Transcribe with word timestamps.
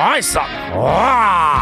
Oi 0.00 0.22
sann! 0.22 0.48
Åh! 0.74 1.60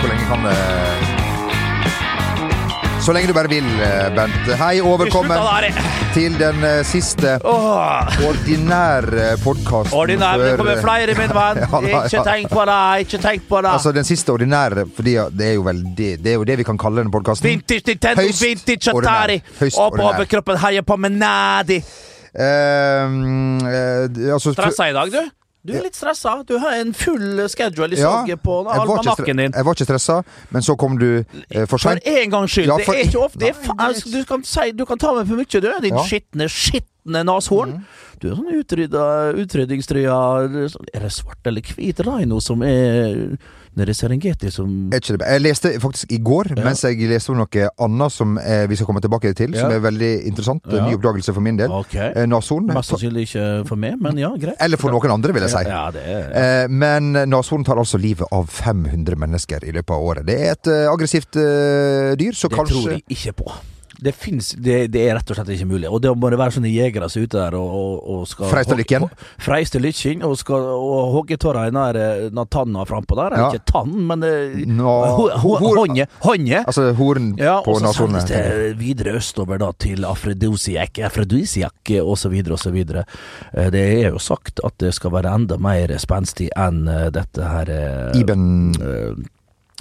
Så 0.00 0.08
lenge 0.08 0.24
kan 0.28 0.44
det 0.44 0.81
Så 3.02 3.10
lenge 3.10 3.26
du 3.26 3.34
bare 3.34 3.50
vil, 3.50 3.66
eh, 3.82 4.14
Bent. 4.14 4.50
Hei 4.60 4.76
og 4.80 5.00
velkommen 5.00 5.40
til 6.14 6.36
den 6.38 6.62
eh, 6.62 6.84
siste 6.86 7.32
ordinære 7.42 9.24
podkasten 9.42 9.96
Ordinær, 9.98 10.38
det 10.38 10.52
kommer 10.60 10.78
flere, 10.84 11.16
min 11.18 11.34
venn. 11.34 11.58
Ikke 11.90 12.22
tenk 12.22 12.52
på 12.52 12.68
det, 12.70 12.78
ikke 13.02 13.22
tenk 13.24 13.48
på 13.48 13.64
det. 13.66 13.74
Altså 13.74 13.92
den 13.96 14.06
siste 14.06 14.30
ordinære, 14.30 14.86
for 14.94 15.02
det 15.02 15.48
er 15.48 15.52
jo 15.56 15.66
vel 15.66 15.82
det, 15.98 16.12
det 16.22 16.36
er 16.36 16.38
jo 16.38 16.46
det 16.46 16.60
vi 16.62 16.68
kan 16.70 16.78
kalle 16.78 17.02
denne 17.02 17.10
podkasten. 17.10 17.50
Vintage 17.50 17.82
Nintendo, 17.90 18.22
Høyst 18.22 18.46
vintage. 18.46 18.94
Atari. 18.94 19.42
Og 19.72 19.98
på 19.98 20.08
overkroppen 20.12 20.62
heier 20.62 20.86
på 20.86 20.96
med 20.96 21.18
nadi. 21.18 21.82
uh, 21.82 22.42
eh, 23.66 24.32
altså, 24.32 24.54
Stressa 24.54 24.92
i 24.92 24.94
dag, 24.94 25.10
du? 25.10 25.41
Du 25.64 25.72
er 25.76 25.82
litt 25.84 25.94
stressa. 25.94 26.42
Du 26.46 26.56
har 26.58 26.72
en 26.80 26.92
full 26.92 27.38
schedule. 27.48 27.90
Jeg 27.94 28.00
Ja, 28.02 28.36
på 28.36 28.56
almanakken 28.66 29.36
din. 29.36 29.52
jeg 29.54 29.64
var 29.64 29.74
ikke 29.76 29.84
stressa, 29.86 30.22
men 30.50 30.62
så 30.62 30.74
kom 30.76 30.98
du 30.98 31.24
eh, 31.50 31.66
for 31.66 31.78
For 31.78 31.78
seint. 31.78 32.02
en 32.04 32.30
gangs 32.30 32.50
skyld. 32.50 32.66
Ja, 32.66 32.76
det 32.76 32.88
er 32.88 33.04
ikke 33.06 33.22
ofte. 33.22 33.38
Nei, 33.38 33.50
er 33.52 33.74
altså, 33.86 34.10
du, 34.10 34.24
kan 34.24 34.42
si, 34.44 34.72
du 34.72 34.84
kan 34.84 34.98
ta 34.98 35.12
meg 35.14 35.28
for 35.28 35.36
mye, 35.36 35.60
du. 35.60 35.68
Din 35.80 35.94
Ja. 35.94 36.02
skitne, 36.02 36.48
skitne 36.50 37.22
nashorn. 37.24 37.84
Du 38.20 38.28
er 38.30 38.34
sånn 38.34 38.50
utrydda, 38.58 39.06
utrydningstrua 39.38 40.68
sånn- 40.70 40.86
Er 40.94 41.00
det 41.00 41.12
svart 41.12 41.46
eller 41.46 41.60
hvit 41.62 41.98
rhino 42.06 42.40
som 42.40 42.62
er 42.62 43.36
nede 43.76 43.90
i 43.90 43.96
Serengeti 43.96 44.50
som 44.52 44.90
det. 44.90 45.00
Jeg 45.08 45.40
leste 45.42 45.72
faktisk 45.80 46.12
i 46.12 46.18
går, 46.18 46.52
Ja. 46.56 46.64
mens 46.64 46.82
jeg 46.84 46.98
leste 47.08 47.30
om 47.32 47.38
noe 47.38 47.68
annet 47.80 48.12
som 48.12 48.36
eh, 48.38 48.66
vi 48.68 48.76
skal 48.76 48.86
komme 48.86 49.00
tilbake 49.00 49.32
til, 49.34 49.54
som 49.54 49.70
er 49.70 49.80
veldig 49.80 50.12
interessant. 50.28 50.62
Ja. 50.70 50.86
Ny 50.86 50.96
oppdagelse 50.98 51.32
for 51.34 51.40
min 51.40 51.56
del. 51.56 51.70
Okay. 51.70 52.12
Eh. 52.14 52.26
Mest 52.26 52.92
sannsynlig 52.92 53.26
ikke 53.28 53.66
for 53.68 53.76
meg, 53.76 53.98
men 54.00 54.18
ja, 54.18 54.30
greit. 54.36 54.56
Eller 54.60 54.76
for 54.80 54.90
noen 54.92 55.10
andre, 55.16 55.32
vil 55.32 55.42
jeg 55.42 55.50
si. 55.50 55.64
Ja, 55.68 55.90
det 55.90 56.02
Eh, 56.32 56.68
Men 56.68 57.12
nashorn 57.28 57.64
tar 57.64 57.76
altså 57.76 57.98
livet 57.98 58.26
av 58.32 58.46
500 58.46 59.16
mennesker 59.16 59.64
i 59.64 59.72
løpet 59.72 59.90
av 59.90 60.02
året. 60.02 60.26
Det 60.26 60.38
er 60.40 60.52
et 60.52 60.66
eh, 60.66 60.88
aggressivt 60.92 61.36
eh, 61.36 62.14
dyr, 62.16 62.32
så 62.32 62.48
Det 62.48 62.58
kanskje 62.58 62.74
tror 62.82 62.90
jeg 62.92 63.02
ikke 63.08 63.32
på. 63.42 63.52
Det, 64.02 64.12
finnes, 64.18 64.50
det, 64.58 64.76
det 64.92 65.04
er 65.08 65.14
rett 65.18 65.30
og 65.30 65.36
slett 65.38 65.52
ikke 65.54 65.68
mulig. 65.70 65.88
Og 65.90 66.00
det 66.02 66.10
må 66.18 66.30
det 66.32 66.38
være 66.40 66.54
sånne 66.56 66.70
jegere 66.72 67.08
som 67.12 67.22
er 67.22 67.28
ute 67.28 67.38
der 67.38 67.56
og, 67.58 67.74
og, 67.78 67.92
og 68.16 68.24
skal 68.30 68.50
Freiste 68.50 68.76
lykken? 68.78 69.06
Freiste 69.42 69.80
lykken 69.82 70.24
og 70.26 70.34
skal 70.40 70.66
og 70.72 71.12
hogge 71.16 71.38
i 71.68 71.72
den 71.72 71.78
der, 71.78 72.00
tanna 72.50 72.84
frampå 72.88 73.16
der. 73.18 73.36
Ja. 73.38 73.48
Ikke 73.52 73.64
tann, 73.72 73.94
men 74.10 74.26
eh, 74.26 74.56
hor- 74.82 75.36
Hånde. 76.22 76.62
Altså 76.66 76.88
horn 76.98 77.32
Ja, 77.38 77.58
på 77.64 77.76
og 77.76 77.80
så 77.84 77.92
sendes 77.96 78.26
det 78.30 78.42
videre 78.80 79.16
østover 79.20 79.60
da 79.62 79.70
til 79.78 80.04
afrodisiak, 80.08 80.98
afrodisiak 81.08 81.94
osv. 82.02 82.34
osv. 82.56 82.78
Det 83.72 83.82
er 83.82 84.10
jo 84.10 84.18
sagt 84.22 84.60
at 84.64 84.76
det 84.82 84.94
skal 84.96 85.14
være 85.14 85.32
enda 85.38 85.58
mer 85.62 85.94
spenstig 86.02 86.50
enn 86.58 86.84
eh, 86.90 87.08
dette 87.14 87.46
her 87.46 87.70
eh, 87.72 88.18
Iben 88.20 88.72
eh, 88.80 89.14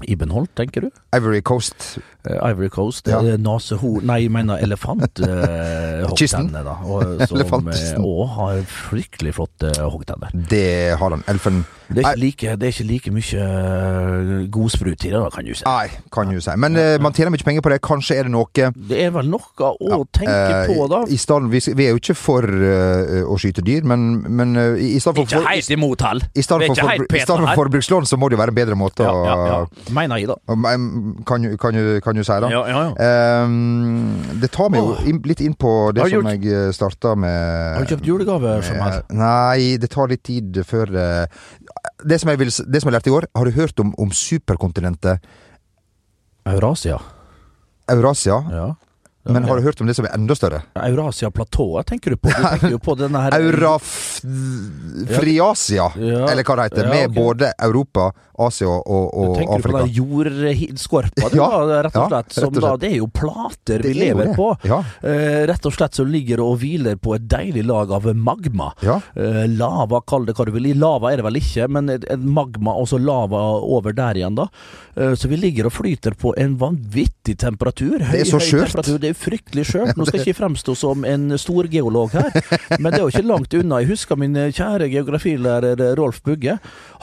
Ibenholt, 0.08 0.52
tenker 0.58 0.88
du? 0.88 0.90
Ivory 1.16 1.42
Coast. 1.42 1.98
Uh, 2.28 2.38
Ivory 2.50 2.70
Coast. 2.70 3.08
Ja. 3.08 3.22
Ja. 3.26 3.38
Nasehor 3.42 4.02
Nei, 4.06 4.24
jeg 4.26 4.34
mener 4.34 4.62
elefant. 4.62 5.22
Uh, 5.32 6.08
da. 6.52 6.74
Og, 6.86 7.22
som 7.30 7.68
eh, 7.70 7.98
og 8.02 8.30
har 8.36 8.62
fryktelig 8.68 9.36
flotte 9.38 9.72
hoggtenner. 9.80 10.34
Det 10.50 10.98
har 11.00 11.14
han. 11.14 11.24
Elfen 11.30 11.64
Det 11.92 12.04
er 12.06 12.18
like, 12.20 12.56
det 12.58 12.68
er 12.68 12.74
ikke 12.74 12.88
like 12.88 13.14
mye 13.14 14.48
godsprut 14.52 15.06
i 15.06 15.12
det, 15.12 15.18
da, 15.18 15.30
kan 15.34 15.46
du 15.46 15.54
si. 15.54 15.66
Nei, 15.68 15.90
kan 16.14 16.32
du 16.32 16.42
si. 16.42 16.56
Men 16.60 16.78
uh, 16.78 16.96
man 17.04 17.16
tjener 17.16 17.34
mye 17.34 17.46
penger 17.46 17.66
på 17.66 17.74
det. 17.74 17.82
Kanskje 17.86 18.18
er 18.20 18.28
det 18.28 18.34
noe 18.34 18.72
Det 18.74 19.02
er 19.02 19.12
vel 19.16 19.30
noe 19.32 19.72
å 19.72 20.02
tenke 20.14 20.36
eh, 20.36 20.72
på, 20.72 20.88
da. 20.92 21.02
I 21.10 21.18
stedet, 21.20 21.50
vi, 21.52 21.62
vi 21.78 21.88
er 21.88 21.96
jo 21.96 22.02
ikke 22.02 22.16
for 22.18 22.46
uh, 22.46 23.22
å 23.28 23.38
skyte 23.42 23.64
dyr, 23.66 23.86
men, 23.88 24.22
men 24.30 24.56
eh, 24.60 24.82
i, 24.96 25.00
stedet 25.04 25.22
for, 25.22 25.28
Ikke 25.28 25.44
helt 25.48 25.74
imot 25.76 26.06
hell. 26.06 26.24
i 26.34 26.46
stedet 26.46 26.72
for, 26.72 26.82
for, 26.82 27.28
for 27.32 27.62
forbrukslån, 27.64 28.10
så 28.10 28.20
må 28.20 28.30
det 28.30 28.38
jo 28.38 28.42
være 28.44 28.56
en 28.56 28.60
bedre 28.62 28.78
måte 28.80 29.06
Ja, 29.08 29.12
å 29.12 29.48
ja, 29.52 29.60
ja. 29.92 29.96
Mener 30.00 30.22
jeg, 30.22 30.30
da. 30.32 30.38
Kan, 31.28 31.44
du- 31.46 31.58
kan, 31.60 31.78
kan 32.02 32.16
du 32.16 32.24
si, 32.24 32.38
det? 32.46 32.52
Ja, 32.54 32.62
ja, 32.72 32.82
ja. 32.88 33.44
Um, 33.46 34.16
det 34.42 34.50
tar 34.56 34.72
meg 34.74 34.82
jo 34.82 34.96
inn, 35.12 35.22
litt 35.28 35.44
inn 35.44 35.54
på 35.60 35.92
det 35.96 36.08
som 36.10 36.30
jeg 36.32 36.74
starta 36.78 37.14
med 37.20 37.76
Har 37.78 37.86
du 37.86 37.94
kjøpt 37.96 38.08
julegave 38.08 38.58
for 38.66 38.80
meg? 38.82 39.02
Nei, 39.22 39.78
det 39.82 39.92
tar 39.94 40.10
litt 40.12 40.24
tid 40.28 40.62
før 40.68 40.92
uh, 40.96 41.26
det, 42.04 42.18
som 42.22 42.32
jeg 42.32 42.40
vil, 42.42 42.50
det 42.50 42.82
som 42.82 42.90
jeg 42.90 42.98
lærte 42.98 43.12
i 43.12 43.16
år, 43.20 43.28
har 43.36 43.46
du 43.46 43.52
hørt 43.60 43.80
om, 43.84 43.94
om 44.02 44.12
superkontinentet 44.16 45.22
Eurasia. 46.50 46.98
Eurasia? 47.92 48.40
Ja. 48.50 48.70
Men 49.24 49.44
har 49.46 49.56
du 49.58 49.62
hørt 49.66 49.82
om 49.82 49.88
det 49.88 49.96
som 49.96 50.06
er 50.08 50.16
enda 50.18 50.34
større? 50.36 50.62
Eurasia-platået 50.76 51.86
tenker 51.92 52.10
du 52.16 52.18
på? 52.18 52.30
Du 52.34 52.42
tenker 52.42 52.72
jo 52.74 52.80
på 52.82 52.96
denne 52.98 53.22
her 53.22 53.32
Eurafriasia, 54.26 55.92
Ja. 56.02 56.26
eller 56.32 56.44
hva 56.44 56.56
det 56.58 56.64
heter. 56.72 56.84
Ja, 56.88 56.90
Med 56.96 57.14
både 57.16 57.52
Europa, 57.62 58.12
Asia 58.42 58.68
og, 58.68 59.14
og 59.14 59.36
tenker 59.38 59.62
du 59.62 59.68
på 59.70 59.78
den 59.78 59.92
jordskorpa, 59.94 61.30
det 61.30 61.38
Ja, 61.38 61.50
da, 61.70 61.82
rett 61.86 61.96
og 62.02 62.08
slett? 62.10 62.34
Som 62.34 62.50
rett 62.50 62.58
og 62.58 62.62
da, 62.66 62.72
det 62.82 62.90
er 62.92 62.98
jo 62.98 63.08
plater 63.14 63.84
vi 63.86 63.92
er 63.92 64.00
lever 64.00 64.32
på. 64.38 64.48
Eh, 65.06 65.42
rett 65.52 65.66
og 65.70 65.74
slett 65.76 65.94
så 66.00 66.06
ligger 66.08 66.42
det 66.42 66.46
og 66.48 66.58
hviler 66.64 66.98
på 67.02 67.14
et 67.20 67.28
deilig 67.30 67.66
lag 67.70 67.92
av 67.94 68.10
magma. 68.18 68.72
Eh, 68.82 69.46
lava, 69.52 70.02
kall 70.08 70.26
det 70.26 70.34
hva 70.38 70.46
du 70.50 70.54
vil. 70.56 70.72
Lava 70.82 71.12
er 71.14 71.18
det 71.22 71.26
vel 71.28 71.38
ikke, 71.42 71.68
men 71.70 71.92
magma 72.26 72.74
og 72.82 72.88
så 72.90 72.98
lava 73.02 73.38
over 73.62 73.94
der 73.94 74.14
igjen, 74.22 74.36
da. 74.40 74.48
Eh, 74.98 75.14
så 75.14 75.30
vi 75.30 75.38
ligger 75.38 75.70
og 75.70 75.76
flyter 75.78 76.18
på 76.18 76.34
en 76.42 76.58
vanvittig 76.62 77.38
temperatur. 77.46 78.00
Høy, 78.02 78.12
Det 78.18 78.22
er 78.26 78.32
så 78.32 78.42
skjørt. 78.42 78.74
Fryktelig 79.18 79.66
sjøl. 79.72 79.92
Nå 79.98 80.06
skal 80.08 80.20
jeg 80.20 80.32
ikke 80.32 80.40
fremstå 80.42 80.76
som 80.78 81.06
en 81.08 81.38
stor 81.42 81.68
geolog 81.72 82.14
her, 82.16 82.30
men 82.78 82.90
det 82.92 83.00
er 83.00 83.06
jo 83.06 83.12
ikke 83.12 83.28
langt 83.28 83.56
unna. 83.58 83.82
Jeg 83.82 83.92
husker 83.94 84.20
min 84.20 84.38
kjære 84.38 84.90
geografilærer 84.92 85.82
eh, 85.82 85.94
Rolf 86.00 86.22
Bugge. 86.26 86.58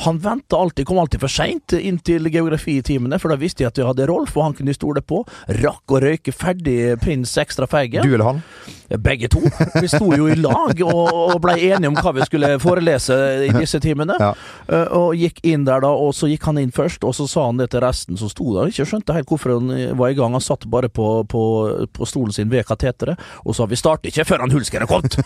Han 0.04 0.20
venta 0.22 0.58
alltid, 0.58 0.86
kom 0.86 1.00
alltid 1.02 1.22
for 1.22 1.32
seint 1.32 1.74
inn 1.78 1.98
til 2.04 2.28
geografitimene, 2.32 3.18
for 3.18 3.32
da 3.32 3.38
visste 3.40 3.64
jeg 3.64 3.72
at 3.72 3.80
jeg 3.80 3.88
hadde 3.88 4.08
Rolf, 4.10 4.36
og 4.36 4.48
han 4.48 4.58
kunne 4.58 4.74
jeg 4.74 4.80
stole 4.80 5.02
på. 5.02 5.24
Rakk 5.60 5.94
å 5.94 6.02
røyke 6.04 6.34
ferdig 6.34 6.98
Prins 7.02 7.34
Extra 7.40 7.68
Feigen. 7.70 8.06
Du 8.06 8.14
eller 8.14 8.32
han? 8.32 8.42
Begge 8.88 9.28
to. 9.28 9.42
Vi 9.80 9.88
sto 9.90 10.06
jo 10.16 10.30
i 10.30 10.36
lag 10.38 10.78
og, 10.86 11.34
blei 11.44 11.68
enige 11.68 11.90
om 11.90 11.98
hva 11.98 12.14
vi 12.16 12.24
skulle 12.24 12.54
forelese 12.62 13.16
i 13.48 13.50
disse 13.58 13.80
timene. 13.84 14.16
Ja. 14.20 14.30
Eh, 14.68 14.86
og 14.96 15.18
gikk 15.18 15.42
inn 15.46 15.66
der 15.68 15.82
da, 15.84 15.90
og 15.92 16.14
så 16.16 16.30
gikk 16.30 16.46
han 16.48 16.60
inn 16.62 16.72
først, 16.74 17.04
og 17.04 17.14
så 17.16 17.28
sa 17.28 17.48
han 17.50 17.60
det 17.60 17.70
til 17.74 17.84
resten 17.84 18.18
som 18.20 18.30
sto 18.32 18.46
der. 18.56 18.72
Ikke 18.72 18.86
skjønte 18.88 19.16
helt 19.16 19.28
hvorfor 19.28 19.58
han 19.58 19.74
var 19.98 20.14
i 20.14 20.16
gang. 20.18 20.36
Han 20.36 20.44
satt 20.44 20.64
bare 20.70 20.88
på, 20.92 21.08
på, 21.28 21.42
på 21.98 22.08
stolen 22.08 22.34
sin 22.34 22.50
ved 22.52 22.66
kateteret 22.68 23.18
og 23.44 23.54
så 23.54 23.64
har 23.64 23.72
vi 23.72 23.78
startet 23.80 24.12
ikke 24.12 24.26
før 24.28 24.44
han 24.44 24.54
Hulsker 24.54 24.84
har 24.84 24.90
kommet. 24.90 25.18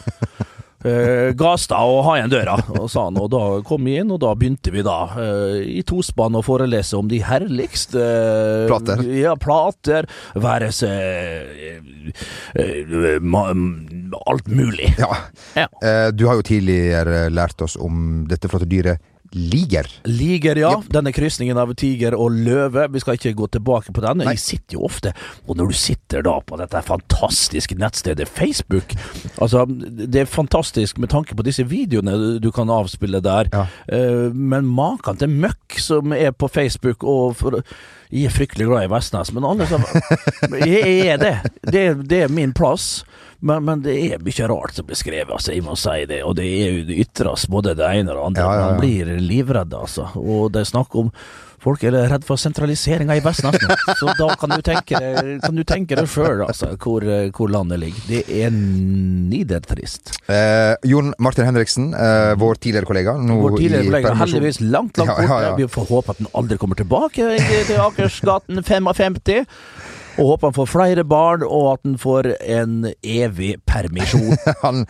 Uh, 0.83 1.31
Gasta 1.39 1.79
og 1.87 2.01
ha 2.09 2.17
igjen 2.19 2.33
døra, 2.33 2.57
og 2.75 2.89
sa 2.91 3.05
han. 3.07 3.19
Og 3.23 3.29
da 3.31 3.43
kom 3.67 3.85
vi 3.87 4.01
inn, 4.01 4.11
og 4.11 4.19
da 4.25 4.33
begynte 4.35 4.73
vi 4.75 4.83
da 4.83 4.97
uh, 5.15 5.61
i 5.63 5.79
tospann 5.87 6.35
å 6.35 6.43
forelese 6.43 6.99
om 6.99 7.07
de 7.07 7.21
herligste 7.23 8.03
uh, 8.03 8.67
Plater. 8.67 9.05
Ja, 9.15 9.37
plater. 9.39 10.09
Være 10.43 10.73
seg 10.75 10.91
eh, 11.71 12.11
eh, 12.59 13.31
alt 14.27 14.51
mulig. 14.51 14.91
Ja. 14.99 15.13
Ja. 15.55 15.69
Eh, 15.87 16.09
du 16.11 16.27
har 16.27 16.41
jo 16.41 16.47
tidligere 16.51 17.29
lært 17.31 17.63
oss 17.63 17.79
om 17.79 18.25
dette 18.31 18.51
flotte 18.51 18.67
dyret 18.67 18.99
liger. 19.33 19.87
Liger, 20.05 20.57
ja. 20.57 20.73
Denne 20.93 21.13
krysningen 21.13 21.59
av 21.59 21.73
tiger 21.79 22.15
og 22.19 22.35
løve. 22.37 22.87
Vi 22.93 23.03
skal 23.03 23.19
ikke 23.19 23.35
gå 23.39 23.49
tilbake 23.57 23.95
på 23.95 24.05
den. 24.05 24.23
Nei. 24.23 24.35
Jeg 24.35 24.43
sitter 24.43 24.77
jo 24.77 24.85
ofte 24.89 25.13
Og 25.49 25.57
når 25.59 25.73
du 25.73 25.79
sitter 25.79 26.25
da 26.27 26.35
på 26.45 26.59
dette 26.61 26.83
fantastiske 26.87 27.77
nettstedet 27.81 28.29
Facebook 28.29 28.95
Altså, 29.43 29.65
det 29.67 30.25
er 30.25 30.31
fantastisk 30.31 30.99
med 31.03 31.13
tanke 31.13 31.37
på 31.37 31.45
disse 31.47 31.65
videoene 31.69 32.39
du 32.43 32.51
kan 32.55 32.71
avspille 32.73 33.21
der. 33.25 33.49
Ja. 33.53 33.65
Eh, 33.89 34.29
men 34.33 34.69
maken 34.69 35.19
til 35.21 35.33
møkk 35.33 35.79
som 35.81 36.15
er 36.17 36.33
på 36.37 36.49
Facebook 36.53 37.05
og 37.05 37.37
for, 37.41 37.63
Jeg 38.13 38.29
er 38.29 38.35
fryktelig 38.35 38.67
glad 38.69 38.85
i 38.87 38.93
Vestnes, 38.93 39.33
men 39.33 39.45
alle 39.49 39.67
sammen 39.67 39.89
Jeg 40.69 41.07
er 41.15 41.21
det. 41.23 41.35
Det, 41.65 41.85
det 42.09 42.23
er 42.27 42.33
min 42.33 42.53
plass. 42.53 43.05
Men, 43.43 43.65
men 43.67 43.81
det 43.83 43.95
er 44.07 44.21
mye 44.23 44.49
rart 44.51 44.77
som 44.79 44.87
blir 44.87 44.99
skrevet, 44.99 45.33
altså, 45.35 45.51
jeg 45.55 45.65
må 45.67 45.75
si 45.79 46.05
det. 46.07 46.21
Og 46.27 46.37
det 46.39 46.47
er 46.47 46.77
jo 46.77 46.99
ytres 47.03 47.49
både 47.51 47.75
det 47.79 47.89
ene 47.89 48.13
og 48.15 48.19
det 48.21 48.27
andre. 48.31 48.43
Ja, 48.43 48.53
ja, 48.53 48.61
ja. 48.61 48.69
Man 48.77 48.83
blir 48.85 49.15
livredd, 49.19 49.75
altså. 49.75 50.09
Og 50.19 50.53
det 50.55 50.63
er 50.63 50.71
snakk 50.77 50.95
om 51.03 51.11
Folk 51.63 51.85
er 51.87 51.95
redd 52.11 52.25
for 52.27 52.35
sentraliseringa 52.43 53.15
i 53.15 53.21
Vestnes 53.23 53.55
nå. 53.63 53.75
Så 53.95 54.11
da 54.19 54.33
kan 54.35 54.51
du 54.51 54.65
tenke, 54.67 54.99
kan 55.45 55.55
du 55.55 55.63
tenke 55.63 55.95
deg 55.95 56.09
sjøl, 56.11 56.41
altså, 56.43 56.73
hvor, 56.75 57.07
hvor 57.37 57.53
landet 57.55 57.79
ligger. 57.85 58.03
Det 58.09 58.23
er 58.43 58.51
nidertrist. 58.51 60.11
Eh, 60.27 60.75
Jon 60.91 61.13
Martin 61.23 61.47
Henriksen, 61.47 61.93
eh, 61.95 62.33
vår 62.43 62.59
tidligere 62.59 62.91
kollega. 62.91 63.15
Nå 63.15 63.39
Vår 63.45 63.61
tidligere 63.61 63.87
kollega 63.93 64.15
heldigvis 64.25 64.59
langt, 64.65 64.99
langt 64.99 65.13
Ja, 65.13 65.17
borte. 65.21 65.31
ja, 65.31 65.41
ja. 65.53 65.55
Vi 65.63 65.71
får 65.71 65.87
håpe 65.93 66.17
at 66.17 66.25
han 66.25 66.33
aldri 66.43 66.59
kommer 66.59 66.83
tilbake 66.83 67.31
til 67.39 67.83
Akersgaten 67.87 68.63
55. 68.67 69.53
Og 70.19 70.33
håper 70.33 70.51
han 70.51 70.57
får 70.57 70.71
flere 70.73 71.05
barn, 71.09 71.45
og 71.47 71.73
at 71.73 71.85
han 71.87 71.99
får 72.01 72.33
en 72.41 72.75
evig 73.03 73.55
permisjon. 73.69 74.37
Han, 74.65 74.85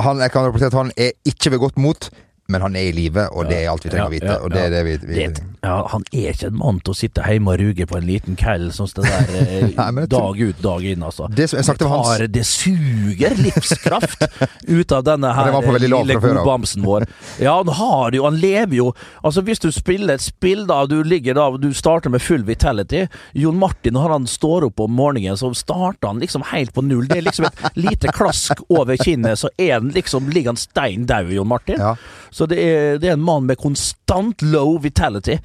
han, 0.00 0.20
jeg 0.22 0.32
kan 0.32 0.46
rapportere 0.46 0.70
at 0.70 0.78
han 0.78 0.92
er 0.96 1.10
ikke 1.28 1.50
ved 1.52 1.60
godt 1.62 1.78
mot, 1.80 2.06
men 2.50 2.64
han 2.64 2.76
er 2.76 2.90
i 2.90 2.92
live, 2.96 3.28
og 3.30 3.48
det 3.50 3.62
er 3.62 3.70
alt 3.72 3.86
vi 3.86 3.92
trenger 3.92 4.10
å 4.10 4.14
vite. 4.14 4.36
Og 4.44 4.52
det 4.52 4.66
er 4.66 4.74
det 4.74 4.82
vi, 4.86 4.96
vi 5.06 5.26
Det, 5.30 5.44
ja, 5.60 5.76
han 5.92 6.04
er 6.10 6.32
ikke 6.32 6.48
en 6.48 6.56
mann 6.56 6.78
til 6.80 6.94
å 6.94 6.96
sitte 6.96 7.24
hjemme 7.26 7.52
og 7.52 7.60
ruge 7.60 7.86
på 7.88 7.98
en 7.98 8.06
liten 8.08 8.36
kell 8.40 8.70
sånn 8.72 8.88
som 8.88 9.04
det 9.04 9.10
der 9.12 9.40
eh, 9.40 9.66
Nei, 9.80 10.06
dag 10.10 10.40
ut, 10.40 10.62
dag 10.64 10.86
inn, 10.88 11.04
altså. 11.04 11.28
Det 11.36 11.48
tar, 11.50 12.24
det 12.32 12.44
suger 12.48 13.36
livskraft 13.36 14.24
ut 14.68 14.94
av 14.96 15.04
denne 15.04 15.32
her 15.36 15.52
lille 15.80 16.16
godbamsen 16.20 16.84
vår. 16.86 17.06
Ja, 17.42 17.58
han 17.58 17.72
har 17.76 18.16
jo, 18.16 18.24
han 18.26 18.40
lever 18.40 18.76
jo 18.76 18.88
Altså, 19.24 19.42
hvis 19.44 19.60
du 19.62 19.68
spiller 19.74 20.16
et 20.16 20.24
spill, 20.24 20.64
da, 20.68 20.82
du 20.88 21.00
ligger 21.04 21.36
da, 21.36 21.46
du 21.60 21.70
starter 21.76 22.12
med 22.12 22.22
full 22.24 22.42
vitality 22.48 23.04
Jon 23.36 23.58
Martin, 23.60 23.94
når 23.96 24.14
han 24.14 24.28
står 24.30 24.66
opp 24.70 24.80
om 24.80 24.94
morgenen, 24.96 25.36
så 25.38 25.52
starter 25.56 26.08
han 26.08 26.20
liksom 26.22 26.44
helt 26.50 26.72
på 26.74 26.84
null. 26.86 27.06
Det 27.10 27.20
er 27.20 27.26
liksom 27.28 27.48
et 27.50 27.78
lite 27.78 28.12
klask 28.16 28.62
over 28.68 28.96
kinnet, 29.00 29.38
så 29.40 29.52
er 29.60 29.76
han 29.76 29.92
liksom, 29.94 30.30
ligger 30.32 30.54
han 30.54 30.60
stein 30.60 31.06
daud, 31.10 31.32
Jon 31.34 31.48
Martin. 31.50 31.80
Ja. 31.80 31.94
Så 32.40 32.48
det 32.48 32.56
er, 32.64 32.96
det 32.96 33.10
er 33.10 33.18
en 33.18 33.26
mann 33.26 33.44
med 33.44 33.60
konstant 33.60 34.40
low 34.48 34.78
vitality. 34.80 35.36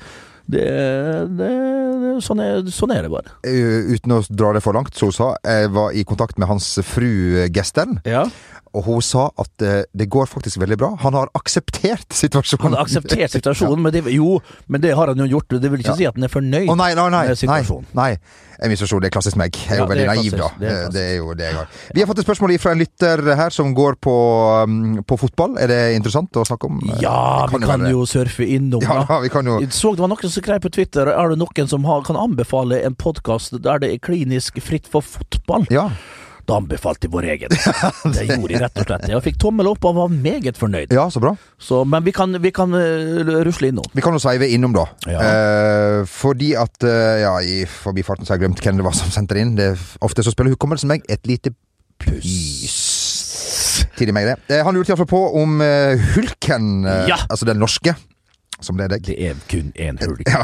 Det, 0.46 0.64
det, 1.36 1.48
det, 2.00 2.12
sånn, 2.24 2.40
er, 2.40 2.68
sånn 2.72 2.94
er 2.94 3.04
det 3.04 3.12
bare. 3.12 3.34
Uh, 3.44 3.96
uten 3.98 4.14
å 4.16 4.20
dra 4.30 4.54
det 4.56 4.62
for 4.64 4.78
langt, 4.78 4.94
så 4.96 5.10
sa 5.12 5.32
Jeg 5.42 5.72
var 5.74 5.96
i 5.98 6.06
kontakt 6.08 6.38
med 6.40 6.48
hans 6.52 6.70
fru 6.86 7.10
Gestern, 7.50 8.00
Ja. 8.08 8.28
Og 8.76 8.84
hun 8.90 9.02
sa 9.06 9.30
at 9.40 9.66
det 9.96 10.10
går 10.12 10.28
faktisk 10.28 10.60
veldig 10.62 10.78
bra. 10.82 10.92
Han 11.06 11.16
har 11.18 11.30
akseptert 11.38 12.12
situasjonen. 12.16 12.66
Han 12.68 12.78
har 12.80 12.86
akseptert 12.88 13.32
situasjonen, 13.38 13.82
men 13.88 13.94
det, 13.96 14.04
jo, 14.14 14.40
men 14.68 14.84
det 14.84 14.92
har 14.98 15.14
han 15.14 15.22
jo 15.24 15.30
gjort. 15.38 15.56
Det 15.62 15.72
vil 15.72 15.80
ikke 15.82 15.94
Ja. 15.96 16.00
si 16.02 16.10
at 16.10 16.18
han 16.20 16.28
er 16.28 16.34
fornøyd 16.34 16.68
Å 16.70 16.76
nei, 16.80 16.92
nei, 16.98 17.08
nei. 17.14 17.28
med 17.32 17.40
situasjonen. 17.40 17.88
nei. 17.96 18.12
nei. 18.16 18.42
Misforstå, 18.72 19.02
det 19.04 19.10
er 19.10 19.12
klassisk 19.12 19.36
meg. 19.36 19.52
Jeg 19.52 19.74
er 19.74 19.76
Ja, 19.76 19.84
jo 19.84 19.88
veldig 19.90 20.04
er 20.06 20.10
naiv, 20.14 20.36
da. 20.40 20.46
det 20.60 20.70
er 20.72 20.86
Det 20.96 21.02
er 21.04 21.16
jo 21.18 21.34
det 21.36 21.44
jeg 21.50 21.56
har. 21.58 21.68
Vi 21.94 22.00
har 22.00 22.08
fått 22.08 22.20
et 22.22 22.26
spørsmål 22.28 22.54
fra 22.64 22.72
en 22.72 22.80
lytter 22.80 23.24
her 23.36 23.50
som 23.52 23.74
går 23.76 23.98
på, 24.00 24.14
um, 24.64 25.04
på 25.04 25.18
fotball. 25.20 25.58
Er 25.60 25.68
det 25.68 25.80
interessant 25.98 26.32
å 26.40 26.46
snakke 26.48 26.70
om? 26.70 26.80
Ja, 27.04 27.48
kan 27.52 27.60
vi 27.60 27.68
kan 27.68 27.84
jo, 27.84 28.00
jo 28.00 28.06
surfe 28.08 28.48
innom, 28.48 28.80
Ja, 28.86 29.02
da. 29.02 29.06
Ja, 29.10 29.20
vi 29.26 29.30
kan 29.34 29.46
jo 29.52 29.58
Jeg 29.60 29.74
så 29.76 29.92
det 29.92 30.00
var 30.06 30.08
noen 30.14 30.24
som 30.24 30.40
skrev 30.40 30.64
på 30.64 30.72
Twitter 30.72 31.12
Er 31.12 31.34
det 31.34 31.38
noen 31.42 31.68
som 31.68 31.84
har, 31.84 32.02
kan 32.08 32.16
anbefale 32.16 32.80
en 32.88 32.96
podkast 32.96 33.60
der 33.62 33.80
det 33.84 33.92
er 33.92 34.00
klinisk 34.00 34.62
fritt 34.64 34.88
for 34.88 35.04
fotball. 35.04 35.68
Ja. 35.70 35.90
Da 36.46 36.60
anbefalte 36.62 37.08
jeg 37.08 37.12
vår 37.16 37.26
egen. 37.34 37.50
Det 38.16 38.26
gjorde 38.30 38.54
jeg 38.54 38.62
rett 38.62 38.78
og 38.78 38.86
slett. 38.86 39.06
Jeg 39.10 39.24
fikk 39.26 39.38
tommel 39.42 39.66
opp 39.72 39.86
og 39.90 39.96
var 39.98 40.12
meget 40.14 40.60
fornøyd. 40.62 40.92
ja, 40.94 41.08
så 41.10 41.20
bra. 41.24 41.32
Så, 41.58 41.80
men 41.90 42.04
vi 42.06 42.14
kan, 42.14 42.38
vi 42.44 42.52
kan 42.54 42.74
eh, 42.78 43.24
rusle 43.48 43.72
innom. 43.72 43.88
Vi 43.98 44.04
kan 44.06 44.14
jo 44.14 44.22
sveive 44.22 44.46
innom, 44.54 44.76
da. 44.78 44.86
Ja. 45.10 45.20
Eh, 45.26 46.00
fordi 46.06 46.54
at 46.62 46.86
eh, 46.86 47.24
Ja, 47.26 47.34
i 47.42 47.64
forbifarten 47.66 48.26
så 48.28 48.34
har 48.36 48.38
jeg 48.40 48.46
glemt 48.48 48.62
hvem 48.62 48.78
det 48.78 48.86
var 48.86 48.94
som 48.98 49.10
sendte 49.14 49.34
det 49.38 49.42
inn. 49.48 49.56
Det 49.58 49.72
er 49.74 49.86
ofte 50.06 50.22
så 50.26 50.34
spiller 50.36 50.54
hukommelsen 50.54 50.92
meg 50.94 51.02
et 51.10 51.26
lite 51.26 51.56
pys. 51.98 52.76
Tidlig 53.98 54.14
meg 54.16 54.28
det. 54.30 54.36
Eh, 54.54 54.62
han 54.66 54.76
lurte 54.76 54.92
iallfall 54.94 55.10
på 55.10 55.22
om 55.42 55.58
eh, 55.64 55.98
Hulken, 56.16 56.70
eh, 56.86 57.08
Ja. 57.12 57.18
altså 57.30 57.48
den 57.50 57.58
norske, 57.62 57.96
som 58.64 58.78
det 58.80 58.86
er 58.86 58.94
deg 58.96 59.04
Det 59.10 59.16
er 59.30 59.40
kun 59.52 59.72
én 59.76 59.98
hulk, 60.02 60.22
Ja. 60.32 60.44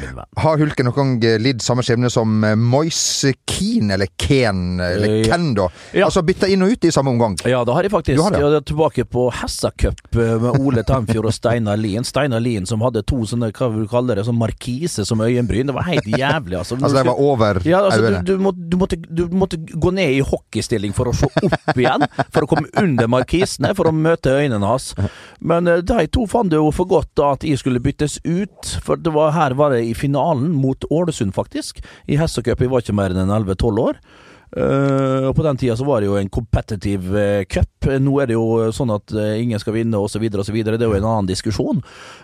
min 0.00 0.14
venn. 0.16 0.26
Har 0.42 0.58
Hulken 0.58 0.88
noen 0.88 0.96
gang 0.96 1.24
eh, 1.24 1.38
lidd 1.38 1.62
samme 1.62 1.84
skjebne 1.86 2.10
som 2.12 2.42
eh, 2.44 2.54
Moise 2.58 3.34
Keane, 3.48 3.94
eller 3.94 4.10
Ken, 4.20 4.80
eller 4.80 5.04
Eh, 5.08 5.20
ja. 5.22 5.34
Ken, 5.36 5.50
da? 5.54 5.68
Ja. 5.94 6.06
Altså 6.08 6.22
bytta 6.26 6.48
inn 6.50 6.62
og 6.66 6.72
ut 6.74 6.84
i 6.88 6.90
samme 6.94 7.12
omgang. 7.14 7.36
Ja, 7.46 7.60
det 7.64 7.74
har 7.76 7.86
jeg 7.86 7.92
faktisk. 7.92 8.20
Har 8.24 8.34
det? 8.34 8.40
Jeg 8.42 8.56
er 8.58 8.64
tilbake 8.66 9.04
på 9.06 9.26
Hessa 9.38 9.70
Cup 9.78 10.00
eh, 10.16 10.34
med 10.42 10.58
Ole 10.60 10.82
Tamfjord 10.86 11.28
og 11.30 11.34
Steinar 11.36 11.78
Lien. 11.80 12.04
Steinar 12.06 12.42
Lien 12.42 12.66
som 12.66 12.82
hadde 12.84 13.02
to 13.06 13.20
sånne, 13.28 13.52
hva 13.54 13.68
vil 13.74 13.84
du 13.86 13.90
kalle 13.92 14.16
det, 14.18 14.24
sånn 14.26 14.38
markise 14.40 15.04
som 15.06 15.22
øyenbryn. 15.24 15.70
Det 15.70 15.76
var 15.76 15.86
helt 15.88 16.08
jævlig, 16.10 16.58
altså. 16.58 16.78
Altså, 16.80 16.96
det 16.98 17.06
var 17.06 17.20
over 17.22 17.60
ja, 17.68 17.80
altså, 17.84 18.02
øynene. 18.02 18.24
du, 18.24 18.34
du, 18.34 18.42
måtte, 18.44 18.66
du, 18.70 18.76
måtte, 18.80 18.98
du 19.04 19.24
måtte 19.44 19.60
gå 19.60 19.92
ned 19.94 20.16
i 20.18 20.22
hockeystilling 20.26 20.94
for 20.96 21.12
å 21.12 21.14
se 21.16 21.28
opp 21.30 21.78
igjen, 21.78 22.06
for 22.34 22.44
å 22.46 22.50
komme 22.50 22.68
under 22.80 23.08
markisene, 23.12 23.70
for 23.78 23.90
å 23.90 23.94
møte 23.94 24.34
øynene 24.40 24.66
hans. 24.66 24.92
Men 25.40 25.68
eh, 25.70 25.82
de 25.86 26.06
to 26.14 26.26
fant 26.30 26.50
det 26.52 26.58
jo 26.60 26.70
for 26.74 26.88
godt 26.90 27.12
da 27.20 27.32
at 27.36 27.43
jeg 27.44 27.60
skulle 27.60 27.82
byttes 27.84 28.18
ut, 28.24 28.74
for 28.84 29.00
var, 29.14 29.34
her 29.36 29.54
var 29.58 29.74
det 29.74 29.84
i 29.86 29.94
finalen 29.94 30.52
mot 30.56 30.84
Ålesund, 30.90 31.34
faktisk. 31.36 31.82
I 32.08 32.18
hestecup 32.20 32.58
Cup. 32.58 32.62
Jeg 32.64 32.72
var 32.72 32.84
ikke 32.84 32.96
mer 32.96 33.14
enn 33.14 33.32
11-12 33.32 33.82
år. 33.84 34.00
Eh, 34.56 35.26
og 35.28 35.34
På 35.34 35.42
den 35.42 35.58
tida 35.58 35.76
så 35.76 35.86
var 35.86 36.00
det 36.00 36.08
jo 36.10 36.18
en 36.18 36.30
competitive 36.30 37.10
uh, 37.14 37.44
cup. 37.50 37.88
Nå 38.00 38.12
er 38.22 38.30
det 38.30 38.36
jo 38.36 38.70
sånn 38.74 38.92
at 38.94 39.12
uh, 39.16 39.34
ingen 39.40 39.60
skal 39.60 39.74
vinne 39.76 39.98
osv. 39.98 40.22
osv. 40.30 40.60
Det 40.64 40.76
er 40.76 40.86
jo 40.86 40.94
en 40.96 41.08
annen 41.08 41.30
diskusjon. 41.30 41.82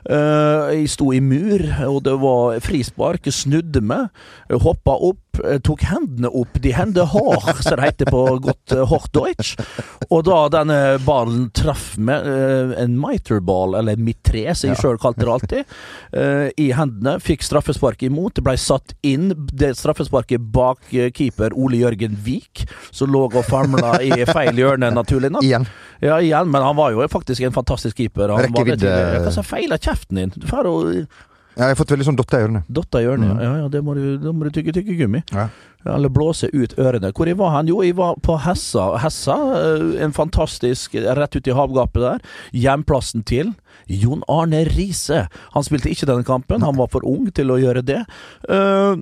Eh, 0.08 0.70
jeg 0.76 0.92
sto 0.94 1.10
i 1.12 1.20
mur, 1.24 1.64
og 1.88 2.02
det 2.06 2.14
var 2.22 2.60
frispark. 2.64 3.28
Snudde 3.34 3.82
meg, 3.84 4.08
hoppa 4.62 4.94
opp, 5.10 5.40
eh, 5.44 5.58
tok 5.64 5.84
hendene 5.90 6.30
opp. 6.30 6.56
De 6.62 6.72
hender 6.74 7.08
har, 7.12 7.50
som 7.60 7.76
det 7.76 7.90
heter 7.90 8.10
på 8.12 8.22
godt 8.46 8.74
uh, 8.76 8.96
deutsch. 9.14 9.56
Og 10.10 10.24
da 10.26 10.40
denne 10.52 10.78
ballen 11.06 11.48
traff 11.56 11.92
meg, 12.00 12.26
eh, 12.26 12.74
en 12.82 12.96
miterball, 13.00 13.76
eller 13.78 13.98
en 13.98 14.06
mitre, 14.06 14.54
som 14.54 14.70
jeg 14.70 14.78
Ja. 14.78 14.82
sjøl 14.82 14.98
kalte 15.02 15.24
det 15.24 15.34
alltid, 15.34 15.64
eh, 16.12 16.50
i 16.58 16.70
hendene. 16.72 17.18
Fikk 17.20 17.44
straffespark 17.46 18.02
imot. 18.06 18.34
Det 18.34 18.44
ble 18.44 18.56
satt 18.56 18.94
inn 19.02 19.30
det 19.52 19.74
straffesparket 19.76 20.40
bak 20.52 20.78
eh, 20.92 21.10
keeper 21.10 21.54
Ole 21.54 21.82
Jørgen 21.82 22.16
Vik, 22.24 22.64
som 22.92 23.10
lå 23.12 23.24
og 23.30 23.44
famla 23.48 23.96
i 24.02 24.10
feil 24.28 24.54
hjørne, 24.60 24.92
naturlig 24.94 25.30
nok. 25.34 25.42
Igjen. 25.46 25.66
Ja, 26.00 26.18
igjen, 26.20 26.48
men 26.50 26.62
han 26.62 26.76
var 26.76 26.92
jo 26.94 27.06
faktisk 27.08 27.42
en 27.44 27.52
fantastisk 27.56 27.96
keeper. 27.96 28.28
Han 28.32 28.46
Rekkevidde- 28.46 29.24
Hva 29.24 29.32
sa 29.32 29.42
feil 29.42 29.72
av 29.72 29.78
kjeften 29.80 30.16
din? 30.22 30.32
Du 30.36 30.46
får 30.46 30.64
jo 30.70 31.06
Ja, 31.58 31.66
jeg 31.66 31.74
har 31.74 31.80
fått 31.84 31.90
veldig 31.92 32.04
sånn 32.06 32.16
dotter 32.16 32.38
i 32.38 32.44
ørene. 32.46 32.60
dotta 32.70 33.00
i 33.02 33.06
ørene, 33.10 33.34
Mm. 33.34 33.40
Ja, 33.42 33.54
ja, 33.64 33.68
det 33.68 33.80
må 33.84 33.94
du, 33.94 34.16
da 34.22 34.30
må 34.32 34.44
du 34.48 34.50
tygge 34.54 34.72
tyggegummi. 34.72 35.22
Ja. 35.34 35.48
Eller 35.84 36.08
blåse 36.08 36.48
ut 36.54 36.74
ørene. 36.78 37.10
Hvor 37.12 37.26
jeg 37.26 37.36
var 37.36 37.50
hen? 37.56 37.66
Jo, 37.68 37.80
jeg 37.82 37.96
var 37.96 38.14
på 38.22 38.38
Hessa. 38.40 38.96
Hessa, 38.98 39.34
eh, 39.58 40.04
en 40.04 40.12
fantastisk 40.12 40.94
Rett 40.94 41.36
ut 41.36 41.48
i 41.48 41.50
havgapet 41.50 42.00
der. 42.00 42.18
Hjemplassen 42.54 43.24
til 43.26 43.54
Jon 43.88 44.22
Arne 44.28 44.64
Riise. 44.70 45.26
Han 45.52 45.62
spilte 45.64 45.90
ikke 45.90 46.06
denne 46.06 46.24
kampen, 46.24 46.62
han 46.62 46.76
var 46.76 46.86
for 46.86 47.00
ung 47.04 47.30
til 47.32 47.48
å 47.48 47.58
gjøre 47.58 47.84
det. 47.84 48.06
Eh, 48.48 48.96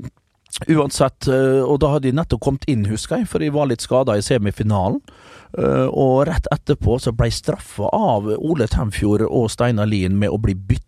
uansett, 0.66 1.28
eh, 1.30 1.62
og 1.62 1.78
da 1.82 1.92
hadde 1.94 2.08
de 2.08 2.16
nettopp 2.18 2.42
kommet 2.42 2.66
inn, 2.70 2.86
husker 2.90 3.20
jeg, 3.20 3.28
for 3.30 3.42
de 3.42 3.50
var 3.54 3.68
litt 3.70 3.84
skada 3.84 4.16
i 4.18 4.24
semifinalen. 4.24 4.98
Eh, 5.58 5.86
og 5.88 6.26
rett 6.28 6.48
etterpå 6.52 6.98
så 7.00 7.14
ble 7.16 7.30
straffa 7.32 7.88
av 7.94 8.28
Ole 8.36 8.66
Temfjord 8.68 9.24
og 9.28 9.48
Steinar 9.52 9.88
Lien 9.88 10.18
med 10.18 10.34
å 10.34 10.40
bli 10.42 10.54
bytta 10.54 10.87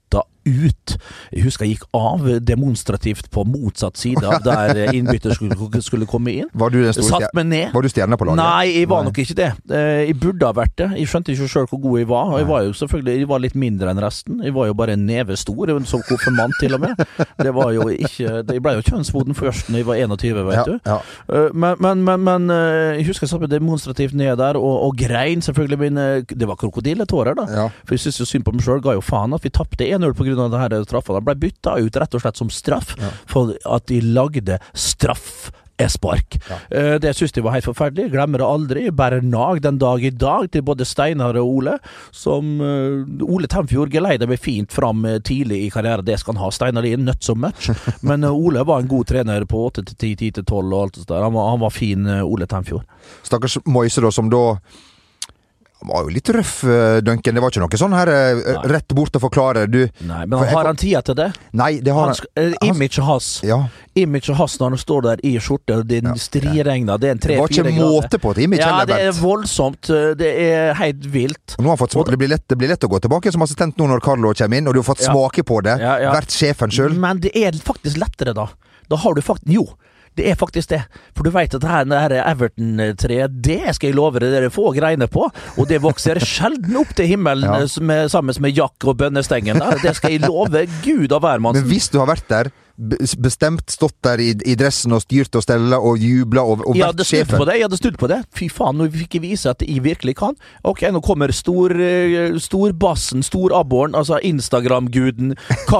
ut. 0.50 0.94
Jeg 1.36 1.42
husker 1.44 1.66
jeg 1.68 1.74
gikk 1.76 1.82
av 1.94 2.22
demonstrativt 2.48 3.26
på 3.30 3.42
motsatt 3.46 3.98
side 4.00 4.22
av 4.24 4.40
der 4.42 4.78
innbytter 4.96 5.34
skulle, 5.36 5.82
skulle 5.84 6.06
komme 6.08 6.32
inn. 6.32 6.48
Var 6.56 6.72
du 6.72 6.78
Satt 6.96 7.26
meg 7.36 7.46
ned. 7.50 7.66
Var 7.74 7.84
du 7.84 7.88
stjerne 7.92 8.16
på 8.18 8.24
laget? 8.26 8.40
Nei, 8.40 8.70
jeg 8.80 8.88
var 8.90 9.02
Nei. 9.04 9.10
nok 9.10 9.20
ikke 9.20 9.36
det. 9.36 9.50
Eh, 9.68 10.00
Jeg 10.08 10.16
burde 10.22 10.48
ha 10.48 10.54
vært 10.56 10.72
det. 10.80 10.88
Jeg 10.98 11.10
skjønte 11.12 11.34
ikke 11.34 11.48
sjøl 11.52 11.68
hvor 11.70 11.82
god 11.84 11.98
jeg 12.00 12.08
var. 12.10 12.32
Og 12.32 12.40
jeg 12.40 12.48
var 12.48 12.64
jo 12.66 12.72
selvfølgelig 12.80 13.16
jeg 13.20 13.28
var 13.30 13.42
litt 13.44 13.58
mindre 13.60 13.92
enn 13.92 14.00
resten. 14.02 14.40
Jeg 14.42 14.54
var 14.56 14.70
jo 14.70 14.76
bare 14.80 14.96
en 14.96 15.04
neve 15.06 15.36
stor, 15.38 15.74
som 15.92 16.02
konfirmant 16.08 16.56
til 16.58 16.74
og 16.78 16.82
med. 16.86 17.04
Det 17.38 17.52
var 17.54 17.70
jo 17.76 17.86
ikke 17.92 18.32
Jeg 18.40 18.64
ble 18.64 18.74
jo 18.78 18.86
kjønnsmoden 18.88 19.36
først 19.38 19.68
når 19.70 19.82
jeg 19.82 19.88
var 19.92 20.00
21, 20.00 20.42
vet 20.48 20.56
Ja, 20.56 20.64
du. 20.64 20.74
ja. 20.88 20.98
Eh, 21.36 21.48
Men, 21.52 21.76
men, 21.84 22.02
men, 22.08 22.24
men 22.26 22.50
eh, 22.56 22.96
jeg 23.02 23.06
husker 23.12 23.28
jeg 23.28 23.34
satt 23.34 23.44
meg 23.44 23.52
demonstrativt 23.52 24.16
ned 24.16 24.40
der, 24.40 24.56
og, 24.56 24.88
og 24.88 24.96
grein 24.98 25.44
selvfølgelig 25.44 25.78
mine 25.84 26.08
Det 26.32 26.48
var 26.48 26.56
krokodilletårer, 26.64 27.36
da. 27.36 27.46
Ja. 27.52 27.68
For 27.84 27.94
jeg 27.98 28.06
syns 28.08 28.20
jo 28.24 28.28
synd 28.32 28.48
på 28.48 28.56
meg 28.56 28.64
sjøl. 28.64 28.80
Ga 28.82 28.96
jo 28.96 29.04
faen 29.04 29.36
at 29.36 29.44
vi 29.44 29.52
tapte 29.52 29.84
1-0 30.00 30.16
pga. 30.16 30.48
det 30.50 30.60
her 30.64 30.84
straffa. 30.88 31.14
De 31.20 31.24
ble 31.30 31.34
bytta 31.46 31.78
ut 31.78 31.96
rett 32.00 32.14
og 32.14 32.20
slett 32.24 32.36
som 32.40 32.50
straff 32.50 32.96
Ja. 32.98 33.10
for 33.26 33.54
at 33.66 33.86
de 33.86 34.00
lagde 34.00 34.58
straff. 34.74 35.50
er 35.80 35.88
spark. 35.88 36.36
Ja. 36.50 36.56
Eh, 36.76 36.98
Det 37.00 37.14
syns 37.16 37.32
de 37.32 37.40
var 37.40 37.52
helt 37.54 37.64
forferdelig. 37.64 38.10
Glemmer 38.12 38.36
det 38.42 38.44
aldri. 38.46 38.90
Bærer 38.90 39.22
nag 39.24 39.62
den 39.62 39.78
dag 39.80 40.02
i 40.04 40.10
dag 40.10 40.50
til 40.52 40.60
både 40.60 40.84
Steinar 40.84 41.38
og 41.40 41.48
Ole. 41.48 41.78
Som 42.12 42.60
eh, 42.60 43.24
Ole 43.24 43.48
Temfjord 43.48 43.88
geleida 43.88 44.26
meg 44.28 44.42
fint 44.44 44.70
fram 44.70 45.06
eh, 45.08 45.18
tidlig 45.24 45.62
i 45.64 45.70
karrieren. 45.72 46.04
Det 46.04 46.18
skal 46.20 46.34
han 46.36 46.42
ha. 46.44 46.50
Steinar 46.52 46.82
Lien, 46.84 47.06
nødt 47.06 47.24
som 47.24 47.40
match. 47.40 47.70
Men 48.04 48.24
Ole 48.28 48.60
var 48.68 48.80
en 48.82 48.88
god 48.92 49.06
trener 49.08 49.46
på 49.48 49.56
8 49.70 49.86
til 49.88 49.96
10, 49.96 50.16
10 50.16 50.30
til 50.32 50.44
12 50.44 50.68
og 50.74 50.82
alt 50.82 50.98
det 51.00 51.06
der. 51.08 51.22
Han 51.24 51.32
var, 51.32 51.48
han 51.54 51.60
var 51.64 51.70
fin, 51.72 52.04
Ole 52.28 52.44
Temfjord. 52.46 52.84
Stakkars 53.24 53.56
Moise, 53.64 54.02
da, 54.04 54.10
som 54.12 54.28
da 54.28 54.58
han 55.80 55.88
var 55.88 56.02
jo 56.04 56.08
litt 56.12 56.28
røff, 56.28 56.62
eh, 56.64 57.00
Duncan. 57.00 57.34
Det 57.34 57.40
var 57.40 57.50
ikke 57.50 57.62
noe 57.62 57.78
sånn 57.80 57.94
her 57.96 58.08
eh, 58.12 58.40
Nei. 58.52 58.68
rett 58.74 58.88
bort 58.96 59.14
og 59.16 59.22
forklare. 59.22 59.62
Du 59.70 59.78
Nei, 60.04 60.26
men 60.26 60.38
har 60.38 60.66
han 60.68 60.76
tida 60.76 61.00
til 61.02 61.14
det? 61.16 61.30
Nei, 61.56 61.80
det 61.80 61.94
har 61.96 62.10
Han, 62.12 62.26
eh, 62.36 62.52
imaget 62.68 63.02
hans 63.06 63.40
Ja. 63.42 63.62
Imaget 63.96 64.36
hans 64.36 64.58
når 64.60 64.74
han 64.76 64.78
står 64.78 65.02
der 65.02 65.22
i 65.24 65.32
skjorte, 65.40 65.78
og 65.78 65.86
det 65.88 66.02
Ja. 66.04 66.12
striregner. 66.14 66.98
Det 67.00 67.08
er 67.08 67.12
en 67.12 67.18
Det 67.18 67.38
var 67.38 67.48
ikke 67.48 67.64
grader. 67.64 67.80
måte 67.80 68.18
på 68.20 68.30
et 68.32 68.38
image 68.44 68.60
Ja, 68.60 68.78
heller, 68.80 68.86
det 68.86 69.00
er 69.08 69.12
voldsomt. 69.20 69.80
Det 70.18 70.30
er 70.38 70.74
helt 70.74 71.00
vilt. 71.10 71.56
Nå 71.58 71.64
har 71.64 71.76
han 71.76 71.86
fått 71.86 72.06
det, 72.10 72.18
blir 72.18 72.28
lett, 72.28 72.46
det 72.48 72.58
blir 72.58 72.68
lett 72.68 72.80
å 72.84 72.88
gå 72.88 73.00
tilbake 73.00 73.32
som 73.32 73.40
assistent 73.42 73.76
nå 73.78 73.88
når 73.88 74.00
Carlo 74.02 74.34
kommer 74.34 74.56
inn, 74.56 74.68
og 74.68 74.74
du 74.74 74.82
har 74.82 74.94
fått 74.94 75.00
Ja. 75.00 75.12
smake 75.12 75.42
på 75.44 75.62
det. 75.62 75.80
Ja, 75.80 75.96
ja. 75.98 76.12
Vært 76.12 76.28
sjefen 76.28 76.70
sjøl. 76.70 76.94
Men 76.94 77.20
det 77.20 77.32
er 77.34 77.52
faktisk 77.52 77.96
lettere, 77.96 78.34
da. 78.34 78.48
Da 78.88 78.96
har 78.96 79.14
du 79.14 79.22
faktisk 79.22 79.46
Jo. 79.48 79.66
Det 80.18 80.26
er 80.30 80.34
faktisk 80.36 80.72
det. 80.72 80.80
For 81.16 81.24
du 81.24 81.30
veit 81.32 81.54
at 81.54 81.62
det 81.62 81.70
her, 81.70 82.14
Everton-treet, 82.32 83.36
det 83.46 83.74
skal 83.76 83.90
jeg 83.92 83.96
love 83.96 84.20
deg, 84.20 84.32
dere 84.34 84.50
få 84.52 84.72
greiene 84.76 85.06
på. 85.10 85.28
Og 85.56 85.68
det 85.70 85.78
vokser 85.84 86.18
sjelden 86.32 86.76
opp 86.80 86.92
til 86.98 87.08
himmelen 87.12 87.46
Ja. 87.46 87.60
eh, 87.62 87.76
med, 87.86 88.10
sammen 88.12 88.34
med 88.42 88.56
Jack 88.56 88.84
og 88.90 88.98
bønnestengen 89.00 89.60
der. 89.62 89.78
Det 89.82 89.94
skal 89.96 90.16
jeg 90.16 90.26
love 90.26 90.66
Gud 90.84 91.12
og 91.16 91.22
Men 91.62 91.70
hvis 91.70 91.88
du 91.92 92.00
har 92.02 92.10
vært 92.10 92.26
der, 92.28 92.50
bestemt, 93.20 93.70
stått 93.70 93.96
der 94.06 94.20
i, 94.24 94.30
i 94.48 94.54
dressen 94.58 94.92
og 94.96 95.02
styrt 95.04 95.34
og 95.36 95.42
stella 95.44 95.78
og 95.78 95.98
jubla 96.00 96.42
og, 96.42 96.62
og 96.66 96.76
Jeg 96.78 96.86
vært 96.86 97.06
sjefen. 97.06 97.38
på 97.38 97.44
det. 97.48 97.54
jeg 97.58 97.66
hadde 97.68 97.78
snudd 97.80 97.98
på 98.00 98.08
det 98.08 98.18
Fy 98.36 98.48
faen, 98.48 98.78
nå 98.80 98.86
fikk 98.94 99.18
jeg 99.18 99.22
vise 99.24 99.50
at 99.52 99.60
jeg 99.66 99.82
virkelig 99.84 100.14
kan. 100.16 100.34
Ok, 100.64 100.82
nå 100.94 101.00
kommer 101.04 101.32
stor, 101.36 101.74
eh, 101.76 102.32
storbassen, 102.40 103.22
storabboren, 103.26 103.94
altså 103.98 104.18
Instagram-guden 104.24 105.34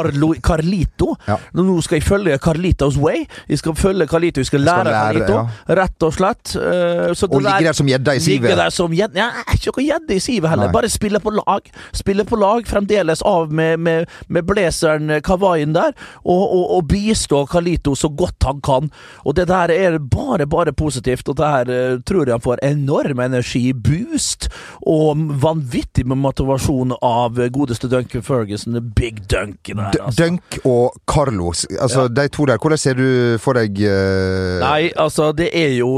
Carlito. 0.43 1.15
Ja. 1.29 1.37
Nå 1.57 1.79
skal 1.85 2.01
jeg 2.01 2.07
følge 2.07 2.39
Carlitos 2.43 2.97
way. 3.01 3.25
Jeg 3.49 3.59
skal 3.63 3.75
følge 3.79 4.07
Carlito, 4.11 4.41
jeg 4.43 4.47
skal 4.51 4.61
lære, 4.67 4.85
lære, 4.91 5.01
Carlito, 5.01 5.39
rett 5.81 6.07
og 6.07 6.15
slett. 6.17 6.55
Eh, 6.57 7.15
så 7.17 7.29
Og 7.31 7.43
ligge 7.45 7.65
der 7.71 7.77
som 7.77 7.89
gjedda 7.91 8.15
i 8.17 8.21
Ligge 8.21 8.49
sivet. 8.51 8.57
der 8.61 8.71
som 8.75 8.93
gjedda 8.95 9.21
Ja, 9.21 9.29
ikke 9.55 9.73
noe 9.75 9.87
gjedde 9.87 10.17
i 10.17 10.21
sivet 10.23 10.51
heller. 10.51 10.69
Nei. 10.71 10.75
Bare 10.77 10.91
spille 10.93 11.21
på 11.23 11.33
lag. 11.35 11.71
Spille 11.97 12.25
på 12.29 12.39
lag, 12.41 12.67
fremdeles 12.69 13.23
av 13.27 13.53
med, 13.53 13.79
med, 13.81 14.07
med 14.29 14.47
blazeren 14.49 15.17
kavaien 15.27 15.75
der, 15.77 15.93
og, 16.25 16.45
og, 16.45 16.65
og 16.77 16.87
bistå 16.91 17.45
Kalito 17.51 17.95
så 17.97 18.09
godt 18.09 18.47
han 18.47 18.61
kan. 18.65 18.91
Og 19.25 19.37
det 19.37 19.49
der 19.51 19.73
er 19.75 19.99
bare, 19.99 20.47
bare 20.47 20.73
positivt, 20.73 21.29
og 21.29 21.39
det 21.41 21.51
her 21.55 21.73
eh, 21.75 22.01
tror 22.07 22.27
jeg 22.27 22.37
han 22.37 22.45
får 22.45 22.65
enorm 22.67 23.23
energiboost, 23.25 24.49
og 24.87 25.25
vanvittig 25.43 26.07
med 26.09 26.21
motivasjon 26.23 26.97
av 27.03 27.41
eh, 27.41 27.51
godeste 27.53 27.91
Duncan 27.91 28.25
Ferguson, 28.27 28.79
Big 28.97 29.23
Duncan 29.31 29.83
der, 29.85 30.01
altså. 30.05 30.25
Dunk 30.25 30.61
og 30.65 30.97
Carlos, 31.11 31.67
altså 31.81 32.09
de 32.09 32.29
to 32.29 32.47
der, 32.51 32.59
hvordan 32.61 32.81
ser 32.81 32.99
du 32.99 33.39
for 33.43 33.59
deg 33.59 33.79
uh... 33.85 34.59
Nei, 34.63 34.91
altså 34.99 35.31
det 35.37 35.51
er 35.57 35.75
jo 35.79 35.93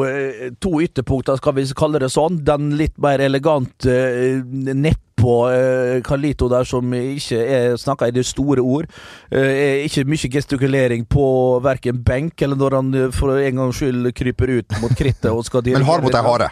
to 0.62 0.76
ytterpunkter, 0.82 1.38
skal 1.40 1.56
vi 1.56 1.66
kalle 1.76 2.00
det 2.02 2.10
sånn. 2.12 2.40
Den 2.46 2.72
litt 2.78 2.98
mer 3.02 3.22
elegante 3.22 3.92
uh, 3.92 4.42
nedpå 4.72 5.11
eh, 5.52 6.00
Carlito 6.06 6.48
der 6.50 6.66
som 6.68 6.94
ikke 6.96 7.38
er 7.42 7.76
snakka 7.80 8.08
i 8.10 8.14
det 8.14 8.24
store 8.26 8.62
ord. 8.62 8.88
Eh, 9.30 9.84
ikke 9.86 10.06
mye 10.08 10.32
gestikulering 10.32 11.06
på 11.08 11.26
verken 11.64 12.02
benk 12.04 12.42
eller 12.42 12.58
når 12.58 12.78
han 12.78 12.94
eh, 12.94 13.12
for 13.14 13.36
en 13.36 13.62
gangs 13.62 13.80
skyld 13.80 14.12
kryper 14.18 14.58
ut 14.58 14.80
mot 14.82 14.96
krittet 14.98 15.30
og 15.30 15.44
skal 15.46 15.64
Men 15.72 15.88
hard 15.88 16.04
mot 16.06 16.14
ei 16.14 16.26
hare. 16.26 16.50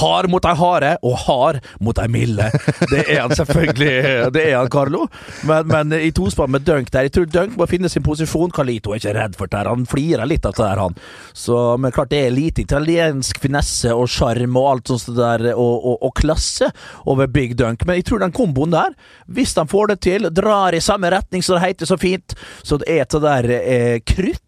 Hard 0.00 0.30
mot 0.30 0.44
ei 0.46 0.54
hare, 0.54 0.92
og 1.02 1.16
hard 1.24 1.60
mot 1.82 1.98
ei 1.98 2.06
milde. 2.10 2.46
Det 2.90 3.02
er 3.02 3.24
han 3.24 3.34
selvfølgelig, 3.34 4.30
det 4.34 4.44
er 4.46 4.56
han 4.58 4.70
Carlo. 4.70 5.06
Men, 5.48 5.66
men 5.70 5.94
i 5.98 6.12
tospann 6.14 6.52
med 6.54 6.66
Dunk 6.66 6.92
der, 6.94 7.08
jeg 7.08 7.14
tror 7.16 7.30
Dunk 7.30 7.56
må 7.58 7.66
finne 7.70 7.90
sin 7.90 8.04
posisjon. 8.06 8.52
Carlito 8.54 8.94
er 8.94 9.02
ikke 9.02 9.14
redd 9.16 9.38
for 9.38 9.50
det. 9.50 9.58
her. 9.58 9.70
Han 9.72 9.88
flirer 9.90 10.28
litt 10.30 10.46
av 10.46 10.54
det 10.54 10.62
der, 10.62 10.82
han. 10.84 10.98
Så, 11.32 11.56
men 11.82 11.94
klart 11.94 12.12
det 12.12 12.22
er 12.26 12.34
lite 12.34 12.62
italiensk 12.64 13.40
finesse 13.42 13.94
og 13.94 14.08
sjarm 14.10 14.58
og 14.60 14.68
alt 14.74 14.92
sånt 14.92 15.16
der, 15.18 15.50
og, 15.54 15.74
og, 15.80 15.96
og 16.06 16.14
klasse 16.20 16.70
over 17.10 17.30
Big 17.30 17.56
Dunk. 17.58 17.82
Men 17.86 17.98
jeg 17.98 18.10
tror 18.10 18.22
den 18.22 18.36
komboen 18.36 18.74
der, 18.74 18.94
hvis 19.26 19.56
de 19.58 19.66
får 19.70 19.94
det 19.94 19.98
til, 20.06 20.30
drar 20.34 20.76
i 20.76 20.84
samme 20.84 21.10
retning 21.12 21.42
som 21.42 21.58
det 21.58 21.66
heter 21.66 21.90
så 21.90 21.98
fint, 22.00 22.36
så 22.62 22.78
det 22.80 22.94
er 22.94 23.10
det 23.10 23.24
der 23.24 23.50
eh, 23.58 23.98
krutt 24.06 24.46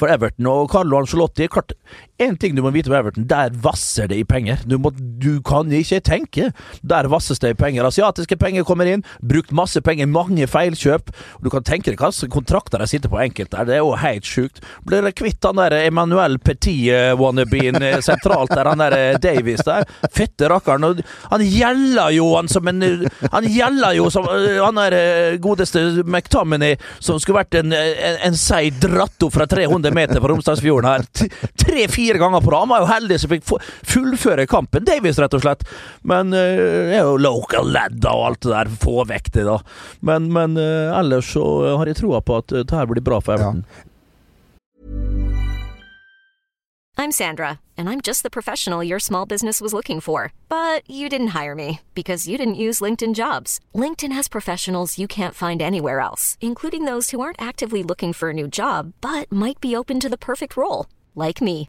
for 0.00 0.08
Everton 0.08 0.46
og 0.48 0.70
Carlo 0.72 0.96
Ancelotti. 0.96 1.44
Klart, 1.52 1.74
en 2.18 2.36
ting 2.36 2.54
du 2.54 2.62
må 2.62 2.70
vite 2.74 2.90
om 2.90 2.96
Everton, 2.96 3.26
der 3.28 3.54
vasser 3.64 4.08
det 4.10 4.18
i 4.20 4.24
penger. 4.28 4.60
Du, 4.68 4.76
må, 4.78 4.92
du 4.94 5.40
kan 5.44 5.70
ikke 5.72 6.00
tenke. 6.04 6.50
Der 6.86 7.08
vasses 7.10 7.40
det 7.42 7.54
i 7.54 7.58
penger. 7.58 7.86
Asiatiske 7.88 8.36
penger 8.38 8.66
kommer 8.68 8.88
inn, 8.88 9.04
brukt 9.24 9.52
masse 9.56 9.80
penger, 9.84 10.10
mange 10.10 10.46
feilkjøp. 10.50 11.10
Du 11.42 11.50
kan 11.52 11.64
tenke 11.66 11.90
deg 11.90 12.00
hva 12.02 12.12
kontrakter 12.32 12.82
de 12.82 12.88
sitter 12.90 13.12
på 13.12 13.20
enkelte 13.22 13.56
der. 13.56 13.68
Det 13.68 13.76
er 13.78 13.82
jo 13.82 13.94
helt 13.98 14.28
sjukt. 14.28 14.62
Blir 14.86 15.08
kvitt 15.16 15.42
han 15.48 15.58
der 15.58 15.76
Emmanuel 15.80 16.38
Petit-wannabeen 16.42 17.80
sentralt 18.04 18.52
der, 18.54 18.70
han 18.70 18.84
der 18.84 18.96
eh, 18.98 19.18
Davies 19.22 19.64
der? 19.66 19.88
Fette 20.12 20.50
rakkeren. 20.52 21.02
Han 21.32 21.46
gjeller 21.46 22.12
jo 22.14 22.28
han 22.36 22.50
som 22.50 22.68
en 22.68 22.82
Han 23.32 23.46
gjeller 23.46 23.96
jo 23.96 24.08
som 24.12 24.26
eh, 24.30 24.60
han 24.60 24.78
der 24.78 24.98
eh, 24.98 25.38
godeste 25.42 26.04
McTominay, 26.04 26.76
som 27.00 27.18
skulle 27.22 27.42
vært 27.42 27.58
en, 27.62 27.74
en, 27.74 28.20
en 28.28 28.38
seig 28.38 28.78
dratto 28.82 29.30
fra 29.32 29.48
300 29.50 29.94
meter 29.96 30.22
på 30.22 30.30
Romsdalsfjorden 30.30 30.90
her. 30.92 31.06
Tre-fire 31.58 32.01
ganger 32.20 32.40
på 32.40 32.50
rad. 32.50 32.66
Han 32.66 32.72
var 32.72 32.82
jo 32.84 32.90
heldig 32.90 33.20
som 33.22 33.32
fikk 33.32 33.46
fullføre 33.94 34.46
kampen. 34.50 34.84
Davies, 34.88 35.20
rett 35.22 35.36
og 35.38 35.44
slett. 35.44 35.64
Men 36.02 36.34
eh, 36.36 36.58
det 36.90 36.98
er 36.98 37.06
jo 37.06 37.20
local 37.20 37.70
lad 37.72 38.00
da, 38.02 38.16
og 38.18 38.32
alt 38.32 38.42
det 38.42 38.52
der. 38.54 38.74
Få 38.82 39.06
vekk 39.08 39.32
det, 39.36 39.46
da. 39.48 39.60
Men, 40.00 40.28
men 40.34 40.58
eh, 40.60 40.92
ellers 40.98 41.32
så 41.36 41.46
har 41.78 41.90
jeg 41.90 42.02
troa 42.02 42.22
på 42.24 42.42
at 42.42 42.52
eh, 42.52 42.66
det 42.66 42.76
her 42.76 42.90
blir 42.90 43.04
bra 43.04 43.22
for 43.22 43.38
Everton. 43.38 43.64
I'm 46.98 47.20
Sandra, 47.24 47.58
and 47.76 47.88
I'm 47.88 48.00
just 48.00 48.22
the 48.22 48.30
professional 48.30 48.84
your 48.84 49.00
small 49.00 49.26
business 49.26 49.60
was 49.60 49.72
looking 49.72 49.98
for. 49.98 50.32
But 50.48 50.88
you 50.88 51.08
didn't 51.08 51.28
hire 51.28 51.54
me 51.54 51.80
because 51.94 52.28
you 52.28 52.38
didn't 52.38 52.62
use 52.66 52.80
LinkedIn 52.80 53.14
jobs. 53.14 53.58
LinkedIn 53.74 54.12
has 54.12 54.28
professionals 54.28 54.98
you 54.98 55.08
can't 55.08 55.34
find 55.34 55.60
anywhere 55.60 55.98
else, 56.00 56.36
including 56.40 56.84
those 56.84 57.10
who 57.10 57.20
aren't 57.20 57.42
actively 57.42 57.82
looking 57.82 58.12
for 58.12 58.30
a 58.30 58.34
new 58.34 58.46
job 58.46 58.92
but 59.00 59.32
might 59.32 59.60
be 59.60 59.74
open 59.74 59.98
to 60.00 60.08
the 60.08 60.18
perfect 60.18 60.56
role, 60.56 60.86
like 61.14 61.42
me. 61.42 61.68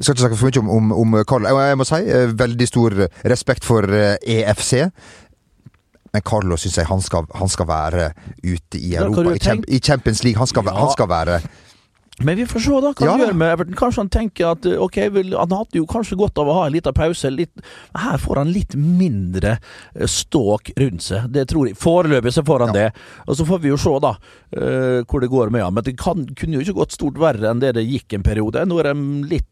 Jeg 0.00 0.06
skal 0.06 0.14
ikke 0.14 0.22
snakke 0.24 0.36
for 0.40 0.48
mye 0.48 0.60
om, 0.64 0.68
om, 0.72 0.92
om 0.96 1.16
Carl. 1.28 1.44
Jeg, 1.44 1.76
må 1.76 1.84
si 1.84 1.98
eh, 2.08 2.30
veldig 2.40 2.66
stor 2.70 2.94
respekt 3.28 3.66
for 3.68 3.84
eh, 3.92 4.14
EFC. 4.24 4.86
Men 6.10 6.22
Carlo 6.26 6.56
syns 6.58 6.78
jeg 6.80 6.88
han 6.88 7.02
skal, 7.04 7.26
han 7.36 7.50
skal 7.52 7.68
være 7.68 8.06
ute 8.40 8.80
i 8.80 8.94
Europa, 8.96 9.34
i, 9.36 9.42
Champ- 9.44 9.68
i 9.68 9.78
Champions 9.84 10.24
League. 10.24 10.40
Han 10.40 10.48
skal, 10.48 10.64
Ja. 10.64 10.72
han 10.78 10.90
skal 10.96 11.06
være 11.12 11.36
Men 12.24 12.36
vi 12.36 12.44
får 12.48 12.60
se, 12.64 12.80
da. 12.80 12.94
Hva 12.96 13.04
Ja, 13.06 13.12
han 13.12 13.20
gjør 13.26 13.36
med 13.42 13.52
Everton. 13.52 13.76
Kanskje 13.76 14.00
han 14.02 14.10
tenker 14.16 14.48
at 14.54 14.66
eh, 14.72 14.80
ok, 14.80 14.96
vel, 15.12 15.36
han 15.36 15.52
hadde 15.52 15.78
jo 15.78 15.84
kanskje 15.88 16.18
godt 16.20 16.40
av 16.40 16.48
å 16.48 16.56
ha 16.58 16.64
en 16.66 16.74
liten 16.74 16.96
pause. 16.96 17.30
Litt, 17.32 17.62
her 17.96 18.18
får 18.24 18.40
han 18.40 18.50
litt 18.56 18.74
mindre 18.80 19.54
ståk 20.08 20.72
rundt 20.80 21.04
seg. 21.06 21.28
Det 21.32 21.44
tror 21.52 21.68
jeg. 21.70 21.76
Foreløpig 21.80 22.32
så 22.36 22.44
får 22.48 22.66
han 22.66 22.74
det. 22.76 22.88
Og 23.28 23.36
så 23.36 23.44
får 23.48 23.62
vi 23.62 23.72
jo 23.72 23.78
se, 23.80 23.94
da, 24.04 24.16
uh, 24.56 25.00
hvor 25.04 25.20
det 25.20 25.30
går 25.32 25.52
med 25.52 25.64
ham. 25.64 25.76
Men 25.76 25.84
det 25.86 25.96
kan, 26.00 26.24
kunne 26.36 26.56
jo 26.58 26.64
ikke 26.64 26.80
gått 26.82 26.96
stort 26.96 27.20
verre 27.20 27.52
enn 27.52 27.60
det 27.62 27.72
det 27.76 27.84
gikk 27.88 28.16
en 28.18 28.24
periode. 28.26 28.64
Nå 28.68 28.80
er 28.80 28.90
de 28.94 29.08
litt 29.36 29.48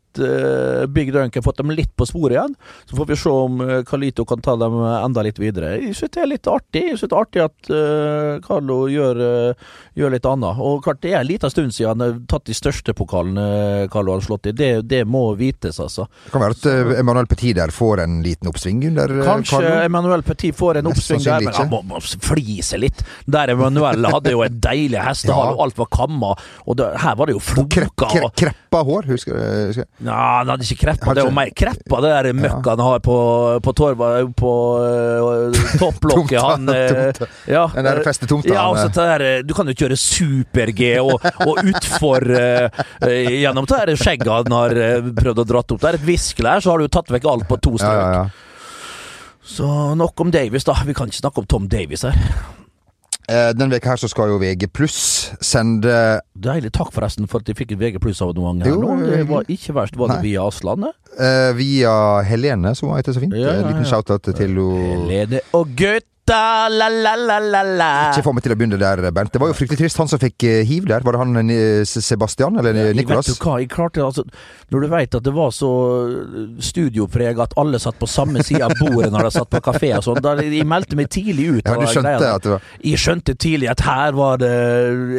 Big 0.88 1.12
Dunk 1.12 1.35
har 1.37 1.43
fått 1.43 1.59
dem 1.61 1.71
litt 1.71 1.93
på 1.99 2.07
sporet 2.09 2.37
igjen. 2.38 2.55
Så 2.88 2.97
får 2.97 3.07
vi 3.11 3.17
se 3.21 3.29
om 3.31 3.61
uh, 3.61 3.83
Carlito 3.87 4.25
kan 4.29 4.41
ta 4.41 4.55
dem 4.57 4.75
enda 4.83 5.23
litt 5.27 5.38
videre. 5.38 5.75
Jeg 5.83 5.95
synes 5.99 6.15
det 6.15 6.23
er 6.23 6.31
litt 6.33 6.49
artig. 6.50 6.83
Jeg 6.88 6.97
synes 6.99 7.11
det 7.11 7.17
er 7.17 7.21
artig 7.21 7.43
at 7.45 7.71
uh, 7.71 8.41
Carlo 8.47 8.79
gjør, 8.91 9.21
uh, 9.53 9.69
gjør 9.99 10.15
litt 10.17 10.27
annet. 10.29 10.62
Og 10.65 10.81
klart 10.85 11.03
det 11.05 11.12
er 11.15 11.21
en 11.21 11.29
liten 11.29 11.53
stund 11.53 11.75
siden 11.77 11.93
han 11.93 12.05
har 12.07 12.17
tatt 12.31 12.47
de 12.49 12.57
største 12.57 12.95
pokalene 12.99 13.88
Carlo 13.93 14.15
har 14.17 14.25
slått 14.25 14.49
i. 14.50 14.55
Det, 14.57 14.71
det 14.88 15.03
må 15.09 15.25
vites, 15.38 15.79
altså. 15.83 16.09
Det 16.27 16.33
kan 16.35 16.45
være 16.47 16.57
at 16.59 16.67
uh, 16.71 16.95
Emanuel 17.00 17.29
Petit 17.31 17.57
der 17.59 17.73
får 17.75 18.03
en 18.05 18.19
liten 18.25 18.49
oppsving 18.50 18.83
under 18.91 19.12
eh, 19.19 19.25
Kanskje 19.29 19.57
Carlo. 19.61 19.75
Emanuel 19.88 20.23
Petit 20.27 20.57
får 20.57 20.81
en 20.83 20.91
oppsving 20.93 21.23
der, 21.27 21.45
men 21.47 21.55
han 21.57 21.71
må, 21.73 21.83
må 21.93 22.00
flise 22.03 22.79
litt. 22.81 23.05
Der 23.29 23.53
Emanuel 23.55 24.07
hadde 24.12 24.33
jo 24.35 24.43
en 24.47 24.61
deilig 24.65 25.00
hestehale, 25.05 25.37
Ja. 25.49 25.55
og 25.55 25.62
alt 25.69 25.77
var 25.79 25.87
kamma. 25.95 26.33
Og 26.67 26.77
det, 26.81 26.87
her 27.03 27.15
var 27.19 27.29
det 27.31 27.35
jo 27.37 27.41
Og 27.41 27.69
krepp, 27.71 27.93
floka. 27.95 28.09
kre, 28.12 28.25
og- 28.27 28.35
kreppa 28.38 28.81
hår, 28.88 29.07
husker 29.12 29.37
du? 29.37 29.43
husker 29.69 29.85
jeg? 29.85 29.88
Ja, 29.99 30.38
han 30.38 30.50
hadde 30.52 30.62
ikke 30.62 30.85
kreppa. 30.85 31.14
Det 31.17 31.23
er 31.25 31.26
jo 31.26 31.35
mer 31.35 31.50
kreppa, 31.59 32.00
det 32.05 32.11
der 32.14 32.37
møkka 32.38 32.75
han 32.76 32.83
har 32.87 33.00
på, 33.02 33.17
på 33.64 33.73
torva 33.75 34.11
På 34.38 34.52
uh, 34.78 35.62
topplokket. 35.81 36.38
Han 36.38 36.71
uh, 36.71 37.23
ja, 37.50 37.64
Den 37.75 37.88
der 37.88 38.02
festetomta, 38.07 38.52
Ja, 38.55 38.69
han, 38.69 38.78
altså, 38.78 38.93
der, 38.95 39.25
øh, 39.26 39.47
du 39.47 39.55
kan 39.59 39.71
jo 39.71 39.75
kjøre 39.78 39.99
super-G 39.99 40.93
og, 41.02 41.17
og 41.47 41.62
utfor 41.64 42.28
øh, 42.31 42.69
gjennom 43.09 43.67
det 43.67 43.81
der 43.90 43.99
skjegget 43.99 44.31
han 44.31 44.55
har 44.55 44.76
prøvd 45.19 45.43
å 45.43 45.47
dratt 45.49 45.75
opp. 45.75 45.83
Det 45.83 45.90
er 45.90 45.99
et 45.99 46.07
viskelær, 46.07 46.62
så 46.62 46.73
har 46.73 46.78
du 46.78 46.87
jo 46.87 46.95
tatt 46.99 47.11
vekk 47.14 47.26
alt 47.33 47.49
på 47.50 47.59
to 47.64 47.75
Ja, 47.83 47.90
ja, 47.95 48.07
ja. 48.21 48.28
Så 49.49 49.67
nok 49.97 50.21
om 50.21 50.31
Davies, 50.31 50.67
da. 50.69 50.76
Vi 50.85 50.95
kan 50.95 51.09
ikke 51.09 51.23
snakke 51.23 51.43
om 51.43 51.49
Tom 51.49 51.69
Davies 51.73 52.05
her. 52.05 52.57
Eh, 53.28 53.50
Den 53.52 53.68
veka 53.70 53.90
her 53.92 53.97
så 54.00 54.08
skal 54.08 54.30
jo 54.32 54.38
VG 54.40 54.66
pluss 54.73 55.32
sende 55.44 56.20
Deilig. 56.38 56.70
Takk 56.73 56.92
forresten 56.94 57.28
for 57.28 57.42
at 57.42 57.49
jeg 57.50 57.56
fikk 57.58 57.73
et 57.76 57.78
VG 57.82 57.99
pluss 58.00 58.23
av 58.25 58.32
noen 58.38 58.62
Jo, 58.64 58.78
her 58.80 58.97
nå. 58.97 59.06
Det 59.06 59.26
var 59.28 59.42
ikke 59.52 59.75
verst. 59.76 59.97
Var 60.00 60.08
det 60.14 60.23
via 60.25 60.47
Aslandet? 60.49 60.94
eh, 61.18 61.52
via 61.58 61.92
Helene, 62.25 62.75
som 62.78 62.88
heter 62.97 63.12
så 63.12 63.20
fint. 63.20 63.35
Ja, 63.35 63.52
ja, 63.52 63.61
En 63.61 63.66
liten 63.68 63.85
ja. 63.85 63.90
shout-out 63.90 64.23
til 64.23 64.35
henne. 64.38 64.68
Helene 65.11 65.40
og 65.52 65.68
gutta, 65.76 66.04
la 66.28 66.88
la 66.88 67.14
la 67.16 67.38
la 67.40 67.62
la. 67.62 67.90
Ikke 68.12 68.25
få 68.26 68.35
meg 68.37 68.44
til 68.44 68.54
å 68.54 68.58
begynne 68.58 68.78
der, 68.80 69.02
Bernt. 69.14 69.32
Det 69.32 69.40
var 69.42 69.50
jo 69.52 69.56
fryktelig 69.56 69.80
trist. 69.80 69.99
Han 70.02 70.11
som 70.11 70.20
fikk 70.23 70.44
eh, 70.49 70.61
hiv 70.68 70.88
der, 70.90 71.04
var 71.06 71.16
det 71.16 71.23
han 71.23 71.50
eh, 71.54 71.82
Sebastian? 71.88 72.58
Eller 72.61 72.76
ja, 72.76 72.92
Nicolas? 72.97 73.28
Vet 73.28 73.38
du 73.38 73.44
hva, 73.47 73.58
jeg 73.62 73.70
klarte 73.73 74.04
altså 74.04 74.25
Når 74.73 74.85
du 74.85 74.88
vet 74.92 75.18
at 75.18 75.26
det 75.26 75.35
var 75.37 75.52
så 75.54 75.70
studiopreg 76.64 77.40
at 77.42 77.54
alle 77.61 77.80
satt 77.82 77.99
på 78.00 78.08
samme 78.11 78.42
side 78.47 78.64
av 78.64 78.75
bordet 78.80 79.11
når 79.14 79.28
de 79.28 79.32
satt 79.38 79.50
på 79.52 79.61
kafé 79.64 79.92
og 79.97 80.04
sånn, 80.06 80.20
da 80.25 80.35
jeg 80.42 80.66
meldte 80.68 80.99
meg 80.99 81.11
tidlig 81.12 81.49
ut 81.58 81.68
Ja, 81.68 81.76
du 81.78 81.87
skjønte 81.88 82.14
greia 82.18 82.35
at 82.38 82.47
det 82.47 82.52
var 82.54 82.66
Jeg 82.90 83.02
skjønte 83.02 83.37
tidlig 83.40 83.70
at 83.73 83.85
her 83.87 84.16
var 84.18 84.40
det 84.42 84.52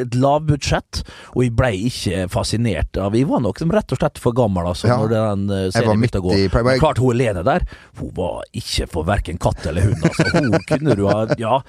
et 0.03 0.17
lavbudsjett, 0.19 1.01
og 1.35 1.43
jeg 1.45 1.53
blei 1.57 1.73
ikke 1.89 2.27
fascinert 2.31 2.99
av 3.01 3.17
Jeg 3.17 3.27
var 3.29 3.43
nok 3.45 3.61
rett 3.69 3.95
og 3.95 4.01
slett 4.01 4.21
for 4.21 4.35
gammel, 4.37 4.69
altså, 4.71 4.89
Ja. 4.89 4.97
når 5.01 5.11
den 5.13 5.45
eh, 5.55 5.65
serien 5.73 5.99
begynte 5.99 6.21
å 6.21 6.25
gå. 6.25 6.35
i 6.37 6.79
klart, 6.79 7.01
hun 7.01 7.09
Helene 7.09 7.43
der, 7.43 7.65
hun 7.99 8.11
var 8.15 8.43
ikke 8.55 8.87
for 8.91 9.07
verken 9.07 9.39
katt 9.41 9.65
eller 9.69 9.89
hund, 9.89 10.03
altså. 10.05 10.27
Hun 10.35 10.55
kunne 10.69 10.95
du 10.99 11.05
har 11.07 11.31
Ja, 11.39 11.61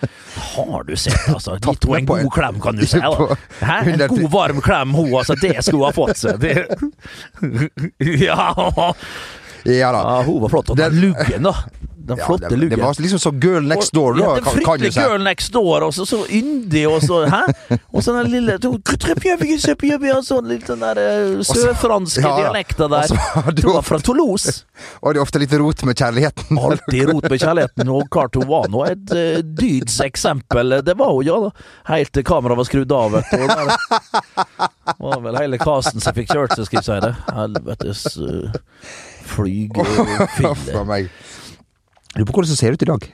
har 0.56 0.84
du 0.88 0.94
sett, 0.98 1.22
altså. 1.30 1.56
Gitt 1.62 1.86
henne 1.88 2.02
en 2.02 2.10
god 2.10 2.32
klem, 2.34 2.60
kan 2.64 2.76
du 2.80 2.84
si. 2.90 3.00
da. 3.04 3.36
Hæ? 3.62 3.78
En 3.94 4.04
god, 4.10 4.26
varm 4.34 4.60
klem, 4.64 4.94
hun, 4.98 5.14
altså. 5.22 5.38
Det 5.40 5.56
skulle 5.62 5.84
hun 5.84 5.88
ha 5.88 5.94
fått 5.96 6.18
seg. 6.20 6.40
Det. 6.42 6.66
Ja, 8.26 8.92
Ja 9.64 9.92
da. 9.92 9.98
ja, 10.00 10.22
hun 10.24 10.40
var 10.42 10.48
flott. 10.48 10.70
Og 10.72 10.76
Den- 10.80 11.00
luggen, 11.00 11.42
da. 11.50 11.54
Den 12.06 12.18
Ja, 12.18 12.26
flotte 12.26 12.48
det, 12.48 12.54
det 12.54 12.60
luggen. 12.62 12.80
var 12.80 12.94
liksom 12.98 13.18
så 13.20 13.30
girl 13.42 13.66
next 13.68 13.92
door, 13.92 14.12
og, 14.14 14.20
Ja, 14.20 14.34
den 14.34 14.44
kan, 14.44 14.64
kan 14.64 14.78
du 14.80 14.86
si. 14.90 15.00
girl 15.00 15.22
next 15.22 15.52
door, 15.52 15.84
og 15.86 15.94
så, 15.94 16.06
så 16.08 16.22
yndig, 16.26 16.86
og 16.88 17.02
så 17.04 17.20
Hæ? 17.30 17.42
Og 17.92 18.02
så 18.04 18.14
den 18.16 18.30
lille 18.32 18.56
og 20.16 20.24
sånn 20.26 20.48
litt 20.50 20.66
den 20.66 20.80
der 20.82 20.98
eh, 21.02 21.42
sørfranske 21.46 22.24
ja, 22.24 22.32
dialekta 22.40 22.88
der. 22.90 23.12
du 23.58 23.66
var 23.68 23.82
fra 23.86 23.98
Toulouse. 24.02 24.62
Og 25.02 25.12
det 25.14 25.20
er 25.20 25.22
ofte 25.22 25.42
litt 25.42 25.52
rot 25.60 25.84
med 25.88 25.98
kjærligheten. 26.00 26.58
Alltid 26.58 27.12
rot 27.12 27.28
med 27.28 27.40
kjærligheten, 27.42 27.92
og 27.92 28.08
klart 28.12 28.38
hun 28.40 28.48
var 28.48 28.70
nå 28.72 28.84
et 28.88 29.14
uh, 29.14 29.38
dydseksempel. 29.44 30.80
Det 30.86 30.96
var 30.98 31.12
hun, 31.14 31.24
ja, 31.28 31.36
da. 31.46 31.50
Helt 31.92 32.12
til 32.16 32.24
kameraet 32.26 32.62
var 32.62 32.68
skrudd 32.70 32.92
av, 32.96 33.18
vet 33.18 33.30
du. 33.30 33.44
Det 34.90 34.98
var 35.04 35.20
vel 35.28 35.38
hele 35.40 35.60
casten 35.60 36.02
som 36.02 36.16
fikk 36.16 36.32
kjørt 36.32 36.56
seg, 36.56 36.66
skal 36.70 36.80
jeg 36.80 36.88
si 36.88 36.98
det. 37.06 37.12
Helvetes 37.36 38.06
uh, 38.20 38.60
flygefille. 39.30 41.04
Lurer 42.16 42.26
på 42.26 42.36
hvordan 42.36 42.52
det 42.52 42.60
ser 42.60 42.74
ut 42.74 42.82
i 42.82 42.90
dag. 42.90 43.10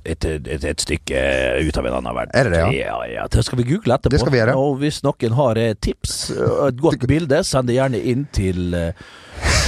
Et, 0.00 0.24
et, 0.24 0.64
et 0.64 0.80
stykke 0.80 1.18
ut 1.60 1.76
av 1.78 1.86
en 1.86 1.96
annen 1.98 2.16
verden. 2.16 2.32
Er 2.34 2.48
det 2.48 2.54
det, 2.54 2.62
ja? 2.62 2.70
Ja, 2.72 2.94
ja. 3.10 3.26
Det 3.30 3.44
skal 3.44 3.60
vi 3.60 3.66
google 3.68 3.98
etterpå. 3.98 4.14
Det 4.14 4.22
skal 4.22 4.32
vi 4.32 4.40
gjøre. 4.40 4.54
Og 4.58 4.78
hvis 4.80 5.02
noen 5.04 5.36
har 5.36 5.60
et 5.60 5.80
tips, 5.84 6.16
og 6.38 6.64
et 6.70 6.80
godt 6.80 7.04
bilde, 7.10 7.42
send 7.44 7.68
det 7.68 7.76
gjerne 7.76 8.00
inn 8.00 8.24
til 8.34 8.74
uh, 8.74 9.12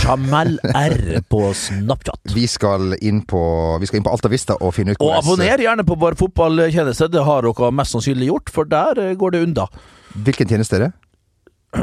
Jamel 0.06 0.56
R 0.72 1.20
på 1.28 1.42
Snapchat. 1.54 2.32
Vi 2.34 2.46
skal 2.50 2.96
inn 3.04 3.22
på, 3.28 3.42
vi 3.82 3.88
skal 3.90 4.00
inn 4.00 4.06
på 4.08 4.14
Alta 4.16 4.32
Vista 4.32 4.56
og 4.56 4.72
finne 4.76 4.96
ut 4.96 5.04
Og 5.04 5.14
abonner 5.18 5.62
gjerne 5.62 5.84
på 5.86 5.98
vår 6.00 6.16
fotballtjeneste, 6.20 7.10
det 7.12 7.24
har 7.26 7.46
dere 7.46 7.72
mest 7.74 7.96
sannsynlig 7.96 8.30
gjort, 8.32 8.52
for 8.54 8.70
der 8.70 9.02
eh, 9.02 9.16
går 9.18 9.36
det 9.36 9.44
unna. 9.50 9.68
Hvilken 10.26 10.48
tjeneste 10.48 10.78
er 10.78 10.86
det? 10.86 10.92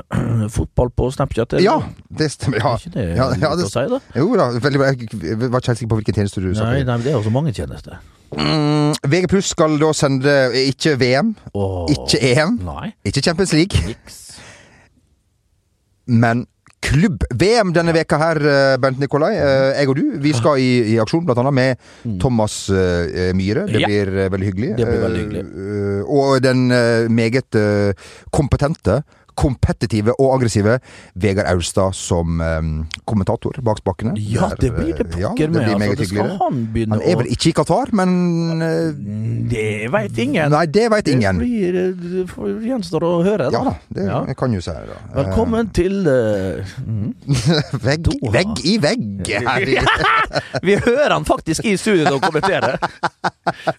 Fotball 0.56 0.90
på 0.96 1.10
Snapchat, 1.14 1.54
eller? 1.54 1.64
Ja, 1.66 1.76
det 2.20 2.32
stemmer. 2.34 2.58
Ja. 2.64 2.74
Er 2.74 2.78
ikke 2.84 2.94
det 2.96 3.06
Ja, 3.18 3.28
ja, 3.42 3.52
det- 3.56 3.66
å 3.66 3.70
si, 3.72 3.86
da? 3.92 4.00
Jo 4.16 4.28
da, 4.40 4.50
veldig 4.64 4.80
bra. 4.82 4.92
Jeg 4.94 5.38
var 5.50 5.60
ikke 5.60 5.74
helt 5.74 5.80
sikker 5.84 5.92
på 5.94 6.00
hvilken 6.02 6.18
tjeneste 6.22 6.42
du 6.44 6.50
sa. 6.58 6.70
Nei, 6.72 6.84
nei, 6.88 6.98
det 7.06 7.14
er 7.14 7.20
også 7.22 7.32
mange 7.34 7.54
tjenester. 7.54 8.00
Mm, 8.34 8.96
VG 9.06 9.28
pluss 9.30 9.52
skal 9.54 9.76
da 9.78 9.92
sende 9.94 10.32
ikke 10.58 10.96
VM, 10.98 11.36
Åh, 11.54 11.84
ikke 11.94 12.18
EM, 12.32 12.56
Nei. 12.66 12.88
ikke 13.06 13.22
Champions 13.22 13.54
League, 13.54 13.78
Niks. 13.86 14.22
men 16.08 16.48
klubb-VM 16.84 17.70
denne 17.74 17.94
veka 17.96 18.18
her, 18.20 18.40
eh, 18.44 18.78
Bernt 18.82 19.00
Nikolai. 19.00 19.32
Eh, 19.38 19.80
Jeg 19.80 19.88
og 19.88 19.96
du, 19.96 20.02
vi 20.20 20.34
skal 20.36 20.58
i, 20.60 20.72
i 20.94 20.98
aksjon 21.00 21.24
annet 21.32 21.54
med 21.56 22.20
Thomas 22.20 22.70
eh, 22.70 23.32
Myhre. 23.38 23.64
Det 23.72 23.86
blir 23.86 24.12
eh, 24.12 24.30
veldig 24.34 24.50
hyggelig. 24.50 24.72
Det 24.82 24.88
blir 24.90 25.00
veldig 25.06 25.22
hyggelig. 25.24 25.44
Eh, 25.46 26.04
Og 26.12 26.42
den 26.44 26.66
eh, 26.76 27.08
meget 27.08 27.56
eh, 27.56 27.94
kompetente, 28.36 28.98
kompetitive 29.40 30.16
og 30.20 30.36
aggressive 30.38 30.80
Vegard 31.16 31.50
Austad 31.54 31.96
som 31.98 32.42
eh, 32.42 32.62
kommentator 33.10 33.60
bak 33.66 33.82
spakene. 33.84 34.16
Ja, 34.18 34.52
det 34.60 34.74
blir 34.76 34.94
det 34.98 35.10
pokker 35.12 35.48
ja, 35.48 35.48
det 35.48 35.52
med. 35.54 35.88
Altså, 35.90 36.00
det 36.02 36.10
skal 36.12 36.34
han 36.42 36.62
begynne 36.74 37.00
Han 37.00 37.06
er 37.12 37.20
vel 37.22 37.32
ikke 37.34 37.50
i 37.52 37.56
Qatar, 37.58 37.94
men 37.96 38.62
eh, 38.62 38.92
Det 39.54 39.68
veit 39.94 40.18
ingen. 40.26 40.54
Nei, 40.54 40.66
det 40.72 40.88
veit 40.94 41.08
ingen. 41.12 41.40
Det 41.40 41.48
blir, 41.48 41.80
eh, 41.84 42.60
det 42.62 42.70
gjenstår 42.72 43.08
å 43.08 43.14
høre, 43.26 43.50
da. 43.54 43.64
Ja 43.64 43.74
det 43.94 44.06
Ja. 44.08 44.20
kan 44.38 44.54
jo 44.54 44.62
si 44.62 44.72
da. 44.72 44.82
Eh, 44.82 45.24
Velkommen 45.24 45.70
til 45.74 46.08
eh, 46.08 46.66
mhm. 46.86 47.14
Vegg, 47.88 48.10
vegg 48.34 48.64
i 48.66 48.78
vegg 48.82 49.30
Vi 50.68 50.76
hører 50.76 51.14
han 51.16 51.26
faktisk 51.26 51.66
i 51.66 51.76
studio 51.78 52.16
og 52.16 52.22
kommenterer. 52.24 52.78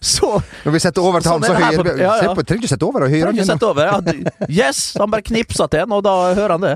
Så 0.01 0.41
Når 0.65 0.71
vi 0.75 0.79
setter 0.83 1.01
over 1.05 1.23
til 1.23 1.31
han, 1.31 1.43
Sånn 1.43 1.55
så 1.55 1.55
er 1.55 1.77
hører 1.77 2.35
vi. 2.35 2.43
Trenger 2.45 2.63
ikke 2.63 2.71
sette 2.71 2.87
over 2.87 3.05
og 3.05 3.13
høre 3.13 3.29
han 3.29 3.35
ikke 3.35 3.43
gjennom. 3.43 3.59
sette 3.59 3.69
over. 3.69 3.83
Ja, 3.85 3.99
du- 4.01 4.51
yes! 4.53 4.81
Han 4.99 5.11
bare 5.11 5.25
knipsa 5.45 5.67
til 5.71 5.79
han, 5.85 5.91
og 5.95 6.03
da 6.05 6.13
hører 6.35 6.55
han 6.57 6.61
det. 6.65 6.73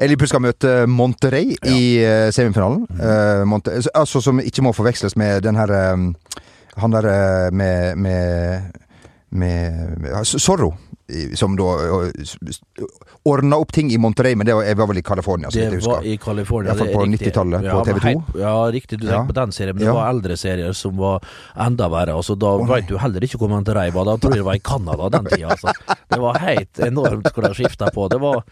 Liverpool 0.00 0.28
skal 0.30 0.42
møte 0.44 0.74
Monterrey 0.88 1.56
i 1.68 1.80
eh, 2.00 2.30
semifinalen. 2.32 2.86
Uh, 2.94 3.10
Eh, 3.10 3.44
Monte 3.48 3.74
altså 3.94 4.20
Som 4.22 4.40
ikke 4.40 4.62
må 4.62 4.72
forveksles 4.72 5.16
med 5.16 5.42
den 5.42 5.56
her 5.58 5.92
um, 5.92 6.14
Han 6.80 6.92
der 6.94 7.06
eh, 7.10 7.52
med 7.52 7.96
med, 7.96 8.62
med, 9.30 10.06
i- 11.10 11.34
Som 11.36 11.56
da 11.58 11.64
ordna 13.22 13.56
opp 13.60 13.72
ting 13.72 13.90
i 13.92 13.98
Monterey, 14.00 14.34
men 14.34 14.46
det 14.48 14.54
var, 14.56 14.64
jeg 14.64 14.76
var 14.80 14.86
vel 14.88 14.98
i 14.98 15.02
California. 15.04 15.50
Det 15.52 15.66
var 15.84 16.04
i 16.08 16.16
California. 16.16 16.72
I 16.72 16.74
hvert 16.74 16.78
fall 16.78 16.86
det 16.88 16.94
er 16.94 16.98
på 16.98 17.04
riktig. 17.04 17.26
90-tallet, 17.32 17.60
på 17.60 17.66
Ja, 17.66 17.82
TV2. 17.84 18.00
Hei, 18.04 18.40
Ja, 18.40 18.54
riktig. 18.72 18.98
Du 19.00 19.06
Ja. 19.06 19.24
på 19.26 19.34
den 19.36 19.52
serien, 19.52 19.74
men 19.76 19.84
det 19.84 19.90
Ja. 19.90 19.92
var 19.94 20.08
eldre 20.10 20.36
serier 20.36 20.72
som 20.74 20.96
var 20.96 21.20
enda 21.58 21.88
verre. 21.88 22.14
Altså, 22.16 22.38
da 22.38 22.46
oh, 22.56 22.64
veit 22.66 22.88
du 22.88 22.96
heller 22.96 23.20
ikke 23.20 23.36
hvor 23.38 23.50
Monterey 23.50 23.90
var. 23.90 24.04
Da 24.08 24.16
tror 24.16 24.32
jeg 24.32 24.40
det 24.40 24.44
var 24.46 24.54
i 24.54 24.58
Canada 24.64 25.08
den 25.10 25.24
tida. 25.28 25.48
Altså. 25.50 25.72
Det 26.08 26.18
var 26.20 26.38
helt 26.38 26.78
enormt 26.80 27.28
hvor 27.34 27.42
de 27.42 27.54
skifta 27.54 27.90
på. 27.92 28.08
Det 28.08 28.20
var 28.20 28.42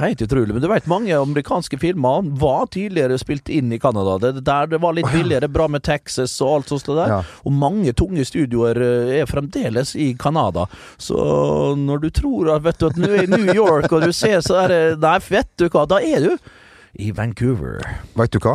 helt 0.00 0.22
utrolig. 0.22 0.52
Men 0.54 0.62
du 0.62 0.68
veit, 0.68 0.86
mange 0.86 1.12
amerikanske 1.12 1.78
filmer 1.78 2.22
var 2.40 2.64
tidligere 2.66 3.18
spilt 3.18 3.48
inn 3.50 3.70
i 3.72 3.78
Canada. 3.78 4.16
Det, 4.18 4.42
der 4.44 4.66
det 4.66 4.80
var 4.80 4.94
litt 4.94 5.10
billigere, 5.12 5.48
bra 5.52 5.68
med 5.68 5.82
Texas 5.82 6.40
og 6.40 6.54
alt 6.62 6.68
sånt 6.72 6.86
der. 6.96 7.24
Og 7.44 7.52
mange 7.52 7.92
tunge 7.92 8.24
studioer 8.24 8.80
eh, 8.80 9.20
er 9.20 9.26
fremdeles 9.26 9.94
i 10.00 10.14
Canada. 10.14 10.64
Så 10.96 11.76
når 11.76 12.00
du 12.00 12.10
tror 12.10 12.54
at 12.56 12.62
vet 12.64 12.78
du, 12.80 12.86
at 12.86 12.96
nå 12.96 13.10
er 13.12 13.24
i 13.24 13.30
New 13.30 13.52
York, 13.54 13.92
og 13.92 14.00
du 14.02 14.12
ser 14.14 14.40
så 14.46 14.60
er 14.64 14.68
det 14.72 14.82
Nei, 15.02 15.16
vet 15.30 15.50
du 15.60 15.66
hva, 15.68 15.86
da 15.90 16.00
er 16.02 16.28
du 16.28 16.52
i 16.94 17.08
Vancouver. 17.10 17.80
Veit 18.14 18.30
du 18.30 18.38
hva? 18.38 18.52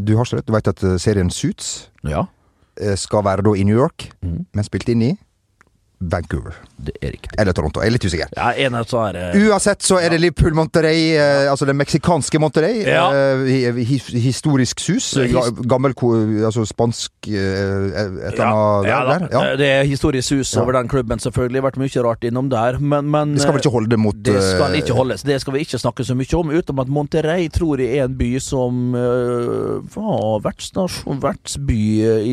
Du 0.00 0.14
har 0.16 0.24
så 0.24 0.38
rett. 0.38 0.46
Du 0.48 0.54
vet 0.54 0.68
at 0.70 0.80
eh, 0.82 0.94
serien 0.96 1.28
Suits 1.30 1.90
Ja. 2.08 2.22
eh, 2.80 2.94
skal 2.96 3.24
være 3.26 3.44
da 3.44 3.52
i 3.52 3.66
New 3.68 3.76
York, 3.76 4.06
mm. 4.24 4.38
men 4.56 4.64
spilt 4.64 4.88
inn 4.88 5.02
i 5.04 5.10
Vancouver. 6.10 6.54
Det 6.82 6.96
er 6.98 7.12
riktig. 7.14 7.30
Eller 7.38 7.54
Toronto. 7.54 7.80
Jeg 7.82 7.92
er 7.92 7.94
litt 7.94 8.04
usikker. 8.08 8.30
Ja, 8.34 8.48
en 8.64 8.74
av 8.74 8.86
så 8.90 8.98
er 9.06 9.12
det 9.14 9.42
Uansett 9.46 9.84
så 9.86 10.00
er 10.02 10.10
det 10.10 10.18
Liverpool 10.22 10.54
Monterrey, 10.58 11.12
eh, 11.14 11.50
altså 11.50 11.66
det 11.68 11.76
meksikanske 11.78 12.40
Monterey. 12.42 12.80
Ja. 12.88 13.04
Eh, 13.14 13.44
hi- 13.86 14.22
historisk 14.24 14.80
sus. 14.82 15.12
Det 15.14 15.28
Gammel 15.70 15.94
altså 15.94 16.64
spansk 16.66 17.28
eh, 17.28 17.36
et 17.36 18.34
eller 18.34 18.48
annet 18.48 18.88
ja, 18.90 18.98
der. 19.06 19.26
Ja. 19.30 19.42
Det 19.60 19.68
er 19.68 19.86
historisk 19.86 20.28
sus 20.32 20.56
over 20.58 20.74
den 20.74 20.90
klubben, 20.90 21.22
selvfølgelig. 21.22 21.62
Vært 21.68 21.78
mye 21.78 22.04
rart 22.08 22.26
innom 22.26 22.50
der, 22.50 22.80
men, 22.80 23.10
men 23.12 23.36
Det 23.36 23.44
skal 23.44 23.54
vel 23.54 23.62
ikke 23.62 23.74
holde 23.76 24.00
mot 24.00 24.18
Det 24.26 24.36
skal 24.42 24.74
eh, 24.74 24.80
ikke 24.82 24.98
holdes. 24.98 25.22
Det 25.28 25.38
skal 25.44 25.54
vi 25.54 25.64
ikke 25.66 25.78
snakke 25.78 26.06
så 26.08 26.18
mye 26.18 26.38
om, 26.40 26.50
utenom 26.50 26.82
at 26.82 26.90
Monterey 26.90 27.48
tror 27.52 27.78
jeg 27.82 28.00
er 28.00 28.08
en 28.10 28.18
by 28.18 28.32
som 28.42 28.92
var 29.92 30.42
vertsby 30.42 31.82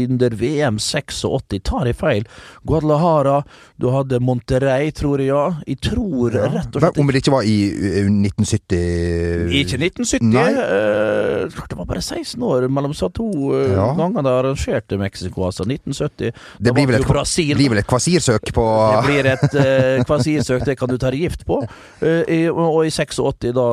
under 0.03 0.33
VM 0.39 0.79
86. 0.81 1.61
Tar 1.69 1.85
jeg 1.89 1.97
feil? 1.99 2.25
Guadalajara. 2.65 3.43
Du 3.79 3.87
hadde 3.93 4.19
Monterrey, 4.19 4.91
tror 4.91 5.21
jeg, 5.21 5.29
ja. 5.31 5.43
Jeg 5.67 5.79
tror 5.85 6.33
rett 6.35 6.73
og 6.75 6.81
slett 6.83 6.97
Om 6.99 7.07
det 7.13 7.21
ikke 7.23 7.31
var 7.31 7.45
i 7.47 7.55
eh, 7.71 8.09
1970 8.09 9.53
Ikke 9.61 9.79
1970. 9.79 10.27
Nei. 10.33 10.47
Uh, 10.53 11.65
det 11.69 11.77
var 11.79 11.87
bare 11.89 12.01
16 12.03 12.43
år 12.43 12.67
mellom 12.71 12.93
så 12.97 13.09
to 13.13 13.27
uh, 13.53 13.71
Ja. 13.71 13.87
ganger 13.97 14.25
de 14.25 14.33
arrangerte 14.33 14.97
Mexico, 14.99 15.45
altså. 15.47 15.63
1970. 15.67 16.33
Det 16.59 16.73
blir 16.75 16.87
vel 16.89 16.99
et, 17.01 17.07
Brasil. 17.07 17.55
blir 17.57 17.71
vel 17.73 17.81
et 17.83 17.87
kvasirsøk 17.89 18.51
på 18.55 18.65
Det 18.95 19.01
blir 19.07 19.29
et 19.31 19.45
uh, 19.55 20.03
kvasirsøk, 20.09 20.65
det 20.67 20.77
kan 20.79 20.91
du 20.91 20.97
ta 21.01 21.11
gift 21.15 21.45
på. 21.47 21.61
Uh, 22.03 22.23
i, 22.29 22.41
og 22.49 22.83
i 22.85 22.91
86, 22.93 23.51
da 23.55 23.67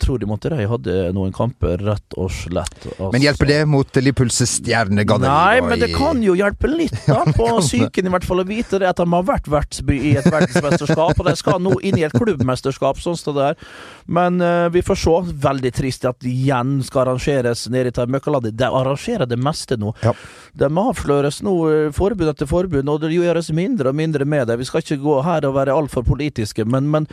tror 0.00 0.18
de 0.20 0.28
Monterrey 0.28 0.66
hadde 0.70 0.96
noen 1.16 1.32
kamper, 1.34 1.80
rett 1.86 2.16
og 2.20 2.30
slett. 2.34 2.76
Altså. 2.96 3.10
Men 3.14 3.24
hjelper 3.24 3.50
det 3.50 3.60
mot 3.70 4.00
Liverpools 4.00 4.40
stjernegalleri? 4.56 5.30
Nei, 5.30 5.60
men 5.68 5.80
det 5.82 5.90
i- 5.92 5.96
kan 5.96 6.20
jo 6.24 6.34
hjelpe 6.38 6.70
litt, 6.70 6.96
da, 7.06 7.22
på 7.38 7.48
psyken 7.60 8.08
i 8.10 8.14
hvert 8.14 8.26
fall, 8.26 8.42
å 8.42 8.48
vite 8.48 8.80
det 8.82 8.89
at 8.90 9.00
de 9.00 9.06
har 9.10 9.26
vært 9.26 9.48
vertsby 9.50 9.96
i 10.10 10.14
et 10.20 10.26
verdensmesterskap, 10.26 11.18
og 11.18 11.28
de 11.28 11.34
skal 11.38 11.60
nå 11.62 11.76
inn 11.86 11.98
i 11.98 12.04
et 12.06 12.16
klubbmesterskap, 12.16 13.00
sånn 13.02 13.18
som 13.18 13.36
det 13.36 13.50
er. 13.52 13.64
Men 14.10 14.40
uh, 14.42 14.68
vi 14.72 14.84
får 14.84 15.00
se. 15.00 15.16
Veldig 15.40 15.70
trist 15.74 16.04
at 16.08 16.26
igjen 16.26 16.78
skal 16.86 17.04
arrangeres 17.04 17.64
nede 17.72 17.90
i 17.90 18.06
møkkalandet. 18.10 18.56
De 18.58 18.68
arrangerer 18.68 19.28
det 19.28 19.38
meste 19.40 19.78
nå. 19.80 19.94
Ja. 20.04 20.14
De 20.60 20.68
avsløres 20.68 21.40
nå, 21.46 21.54
eh, 21.70 21.90
forbund 21.94 22.32
etter 22.32 22.48
forbund, 22.50 22.90
og 22.90 23.00
det 23.02 23.12
gjøres 23.14 23.50
mindre 23.56 23.92
og 23.92 23.98
mindre 23.98 24.26
med 24.28 24.48
det. 24.50 24.58
Vi 24.60 24.68
skal 24.68 24.84
ikke 24.84 25.00
gå 25.02 25.16
her 25.26 25.46
og 25.48 25.56
være 25.56 25.74
altfor 25.76 26.04
politiske, 26.06 26.66
men, 26.68 26.90
men 26.92 27.08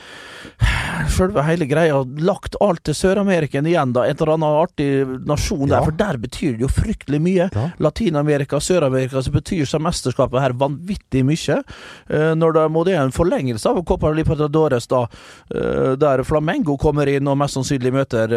selve 1.13 1.43
hele 1.47 1.65
greia 1.69 1.99
lagt 2.19 2.55
alt 2.61 2.83
til 2.87 2.93
Sør-Amerika 2.97 3.61
igjen, 3.61 3.93
da. 3.93 4.03
Et 4.09 4.19
eller 4.21 4.33
annet 4.35 4.57
artig 4.63 4.89
nasjon 5.27 5.67
der, 5.67 5.77
Ja. 5.79 5.83
for 5.83 5.91
der 5.91 6.17
betyr 6.17 6.57
det 6.57 6.61
jo 6.65 6.67
fryktelig 6.67 7.19
mye. 7.21 7.49
Ja. 7.53 7.69
Latin-Amerika, 7.79 8.59
Sør-Amerika, 8.59 9.21
så 9.21 9.31
betyr 9.31 9.65
seg 9.65 9.81
mesterskapet 9.81 10.39
her 10.41 10.53
vanvittig 10.53 11.23
mye. 11.25 11.61
Eh, 12.09 12.33
når 12.35 12.53
det, 12.53 12.65
må 12.71 12.83
det 12.85 12.95
er 12.95 13.03
en 13.05 13.11
forlengelse 13.11 13.65
av 13.69 13.83
Copa 13.85 14.11
Libertadores, 14.11 14.87
da, 14.87 15.03
eh, 15.53 15.95
der 15.95 16.23
Flamengo 16.23 16.77
kommer 16.77 17.07
inn 17.07 17.27
og 17.27 17.37
mest 17.37 17.55
sannsynlig 17.57 17.91
møter 17.93 18.27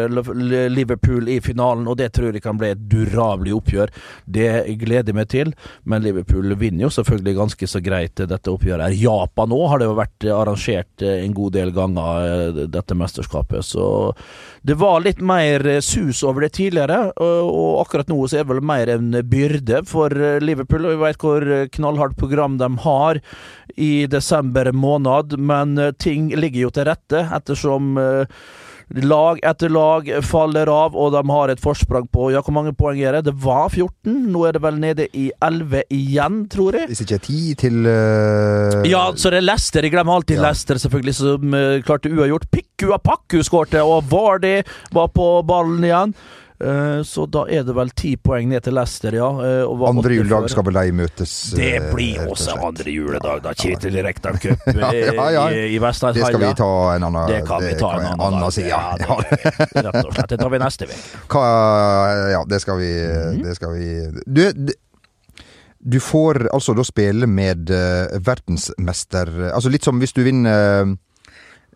Liverpool 0.69 1.27
i 1.29 1.39
finalen, 1.43 1.87
og 1.87 1.97
det 1.97 2.11
tror 2.13 2.33
jeg 2.33 2.43
kan 2.43 2.57
bli 2.59 2.71
et 2.73 2.83
durabelig 2.91 3.53
oppgjør. 3.57 3.89
Det 4.29 4.77
gleder 4.81 5.11
jeg 5.11 5.15
meg 5.15 5.27
til, 5.31 5.53
men 5.85 6.03
Liverpool 6.03 6.53
vinner 6.59 6.85
jo 6.87 6.89
selvfølgelig 6.93 7.35
ganske 7.37 7.67
så 7.71 7.81
greit 7.83 8.15
dette 8.15 8.51
oppgjøret. 8.51 8.97
Japan 8.99 9.49
òg 9.55 9.67
har 9.71 9.79
det 9.81 9.87
jo 9.89 9.97
vært 9.97 10.27
arrangert 10.35 11.05
eh, 11.05 11.23
en 11.25 11.33
god 11.37 11.53
del 11.53 11.71
ganger, 11.75 12.25
eh, 12.27 12.50
dette 12.51 12.97
mesterskapet, 12.97 13.65
så 13.65 13.85
det 14.61 14.77
var 14.77 15.01
litt 15.01 15.21
mer 15.21 15.65
eh, 15.67 15.79
sus 15.81 16.23
over 16.27 16.45
det 16.45 16.53
tidligere, 16.57 17.11
og, 17.17 17.81
akkurat 17.81 18.11
nå 18.11 18.19
så 18.27 18.39
er 18.39 18.45
det 18.45 18.53
vel 18.53 18.65
mer 18.71 18.91
en 18.93 19.11
byrde 19.31 19.83
for 19.89 20.13
eh, 20.13 20.39
Liverpool. 20.43 20.85
og 20.85 20.95
Vi 20.95 21.03
vet 21.05 21.21
hvor 21.25 21.47
eh, 21.47 21.67
knallhardt 21.73 22.19
program 22.19 22.59
de 22.61 22.69
har 22.85 23.21
i 23.75 24.05
desember 24.11 24.71
måned, 24.75 25.37
men 25.39 25.79
ting 25.97 26.29
ligger 26.35 26.67
jo 26.67 26.73
til 26.75 26.89
rette 26.91 27.23
ettersom 27.31 27.95
Lag 28.91 29.39
etter 29.47 29.71
lag 29.71 30.07
faller 30.27 30.67
av, 30.67 30.95
og 30.99 31.13
de 31.15 31.21
har 31.31 31.51
et 31.53 31.61
forsprang 31.63 32.09
på 32.11 32.31
Ja, 32.33 32.41
hvor 32.43 32.55
mange 32.57 32.73
poeng 32.75 32.99
er 32.99 33.15
det? 33.17 33.29
Det 33.29 33.35
var 33.39 33.69
14. 33.69 34.17
Nå 34.33 34.43
er 34.49 34.57
det 34.57 34.63
vel 34.65 34.81
nede 34.81 35.07
i 35.15 35.29
11 35.39 35.85
igjen, 35.95 36.41
tror 36.51 36.75
jeg. 36.75 36.89
Hvis 36.91 37.03
ikke 37.05 37.21
10 37.21 37.55
til 37.61 37.87
uh... 37.87 38.81
Ja, 38.89 39.05
så 39.15 39.31
det 39.31 39.39
er 39.39 39.47
Leicester. 39.47 39.87
Jeg 39.87 39.95
glemmer 39.95 40.19
alltid 40.19 40.41
Ja. 40.41 40.49
Leicester, 40.49 40.81
selvfølgelig, 40.81 41.15
som 41.21 41.55
uh, 41.55 41.79
klarte 41.87 42.11
uavgjort. 42.11 42.49
Pikku 42.51 42.91
Apakku 42.97 43.39
skårte, 43.47 43.83
og 43.85 44.03
Vardy 44.11 44.59
var 44.91 45.11
på 45.15 45.31
ballen 45.47 45.87
igjen. 45.87 46.15
Eh, 46.61 47.01
så 47.07 47.23
da 47.25 47.41
er 47.49 47.63
det 47.65 47.73
vel 47.73 47.89
ti 47.97 48.11
poeng 48.21 48.49
ned 48.51 48.61
til 48.67 48.75
Leicester, 48.77 49.15
ja. 49.17 49.29
eh, 49.41 49.85
Andre 49.89 50.13
juledag 50.19 50.45
skal 50.53 50.65
vel 50.67 50.77
de 50.77 50.91
møtes 50.99 51.31
Det 51.57 51.69
eh, 51.79 51.87
blir 51.93 52.19
og 52.27 52.35
også 52.35 52.53
andre 52.67 52.93
juledag, 52.93 53.41
da. 53.47 53.53
Kjetil 53.57 53.97
Rekdal 54.05 54.37
Cup 54.43 54.67
eh, 54.69 54.77
Ja, 54.83 54.91
ja, 54.93 55.25
ja. 55.33 55.45
i, 55.55 55.63
i 55.75 55.79
Vestlandshallen. 55.81 56.27
Det 56.27 56.37
skal 56.37 56.45
vi 56.45 56.59
ta 56.59 56.69
en 56.95 57.07
annen 57.09 57.31
Det 57.31 57.41
kan 57.47 57.65
vi 57.65 57.73
ta 57.79 57.89
en 57.97 58.05
annen, 58.11 58.21
annen 58.27 58.45
dag. 58.45 58.53
side. 58.53 58.69
Ja, 58.69 58.95
det, 59.01 59.87
rett 59.87 60.05
og 60.05 60.13
slett. 60.13 60.29
Det 60.35 60.39
tar 60.43 60.53
vi 60.53 60.61
neste 60.61 60.89
uke. 60.91 61.43
Ja, 62.35 62.43
det 62.53 62.61
skal 62.63 62.77
vi 62.83 62.91
Mhm. 63.01 63.41
Det 63.43 63.55
skal 63.55 63.73
vi 63.73 63.87
Du, 64.25 64.73
du 65.79 65.99
får 66.03 66.47
altså 66.53 66.73
da 66.77 66.83
spille 66.85 67.25
med 67.27 67.69
eh, 67.73 68.19
verdensmester 68.21 69.31
Altså 69.53 69.71
litt 69.73 69.83
som 69.87 69.97
hvis 70.01 70.13
du 70.13 70.21
vinner 70.25 70.83
eh, 70.83 70.91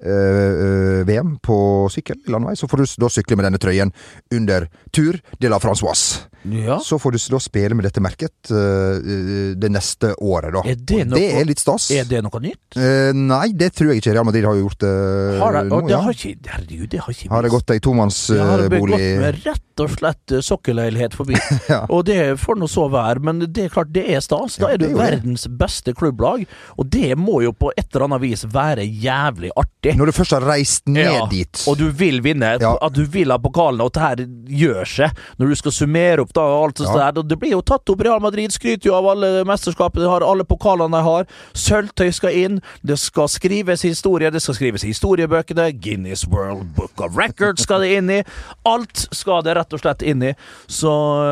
eh, 0.01 1.03
VM 1.07 1.35
på 1.43 1.57
sykkel 1.93 2.19
landevei, 2.31 2.55
så 2.59 2.69
får 2.69 2.83
du 2.83 2.85
da 3.05 3.09
sykle 3.11 3.37
med 3.39 3.47
denne 3.49 3.61
trøyen 3.61 3.93
under 4.35 4.67
Tour 4.95 5.19
de 5.39 5.51
la 5.51 5.59
Francoise. 5.63 6.25
Ja. 6.45 6.77
Så 6.83 6.99
får 7.01 7.15
du 7.15 7.19
da 7.33 7.39
spille 7.41 7.77
med 7.77 7.87
dette 7.87 8.03
merket 8.03 8.51
eh, 8.53 9.53
det 9.57 9.71
neste 9.73 10.13
året, 10.21 10.53
da. 10.53 10.61
Er 10.67 10.77
det 10.77 11.01
noe- 11.09 11.19
det 11.19 11.29
er 11.39 11.47
litt 11.49 11.63
stas. 11.63 11.89
Er 11.95 12.05
det 12.09 12.21
noe 12.25 12.41
nytt? 12.43 12.77
Uh, 12.77 13.11
nei, 13.15 13.47
det 13.57 13.71
tror 13.77 13.93
jeg 13.93 14.03
ikke. 14.03 14.13
Real 14.13 14.27
Madrid 14.27 14.45
har 14.45 14.57
gjort 14.59 14.79
det 14.83 14.93
Har 15.41 15.57
det, 15.57 15.63
nå. 15.71 15.81
det 15.87 15.95
ja. 15.95 16.01
har 16.05 16.17
ikke 16.17 16.33
Herregud, 16.55 16.89
det 16.91 16.99
har 17.01 17.15
ikke 17.15 17.31
Har 17.31 17.45
det 17.45 17.53
gått 17.53 17.71
ei 17.73 17.79
Ja, 17.79 18.45
har 18.45 18.61
det 18.61 18.69
gått 18.75 18.85
tomannsbolig 18.85 18.99
med 19.21 19.39
rett 19.45 19.64
og 19.83 19.89
slett 19.97 20.31
eh, 20.31 20.43
sokkelleilighet 20.45 21.13
forbi. 21.17 21.35
Ja. 21.69 21.79
Og 21.89 22.03
det 22.05 22.35
får 22.37 22.59
nå 22.59 22.67
så 22.69 22.83
være, 22.93 23.19
men 23.25 23.39
det 23.41 23.63
er 23.65 23.71
klart 23.73 23.89
det 23.95 24.03
er 24.13 24.19
stas. 24.21 24.57
Da 24.61 24.67
er 24.73 24.77
du 24.77 24.85
det. 24.85 24.95
verdens 24.99 25.47
beste 25.49 25.93
klubblag, 25.97 26.43
og 26.77 26.85
det 26.93 27.15
må 27.17 27.39
jo 27.41 27.51
på 27.57 27.71
et 27.77 27.87
eller 27.95 28.05
annet 28.05 28.21
vis 28.21 28.43
være 28.53 28.83
jævlig 28.85 29.49
artig. 29.57 29.95
Når 29.97 30.11
du 30.11 30.13
først 30.19 30.35
har 30.37 30.45
reist 30.45 30.85
ned 30.87 31.09
Ja, 31.09 31.23
dit 31.31 31.63
Og 31.71 31.77
du 31.79 31.87
vil 31.89 32.21
vinne. 32.25 32.51
Ja. 32.61 32.75
At 32.85 32.93
du 32.93 33.01
vil 33.09 33.33
ha 33.33 33.39
pokalen, 33.41 33.81
og 33.81 33.89
at 33.89 33.97
det 33.97 34.03
her 34.05 34.59
gjør 34.61 34.91
seg. 34.91 35.23
Når 35.41 35.51
du 35.53 35.55
skal 35.63 35.75
summere 35.79 36.21
opp 36.25 36.33
da 36.37 36.45
og 36.45 36.67
alt 36.67 36.77
det 36.83 36.87
Ja. 36.91 37.09
der. 37.11 37.23
Det 37.33 37.39
blir 37.41 37.55
jo 37.55 37.61
tatt 37.65 37.89
opp. 37.89 38.01
Real 38.05 38.21
Madrid 38.21 38.53
skryter 38.53 38.91
jo 38.91 38.95
av 38.99 39.07
alle 39.15 39.31
mesterskapene 39.49 40.05
de 40.05 40.11
har, 40.11 40.21
alle 40.25 40.45
pokalene 40.45 40.93
de 40.99 41.03
har. 41.07 41.25
Sølvtøy 41.57 42.11
skal 42.13 42.37
inn. 42.37 42.61
Det 42.85 42.99
skal 43.01 43.27
skrives 43.31 43.81
historie. 43.87 44.29
Det 44.31 44.41
skal 44.45 44.55
skrives 44.59 44.85
i 44.85 44.91
historiebøkene. 44.93 45.71
Guinness 45.81 46.27
World 46.29 46.75
Book 46.77 47.01
of 47.01 47.17
Records 47.17 47.65
skal 47.65 47.81
det 47.85 47.91
inn 47.97 48.09
i. 48.19 48.21
Alt 48.69 49.07
skal 49.15 49.41
det 49.45 49.55
rett 49.57 49.64
og 49.73 49.79
slett 49.81 50.01
inn 50.03 50.21
i. 50.23 50.33
Så 50.67 50.91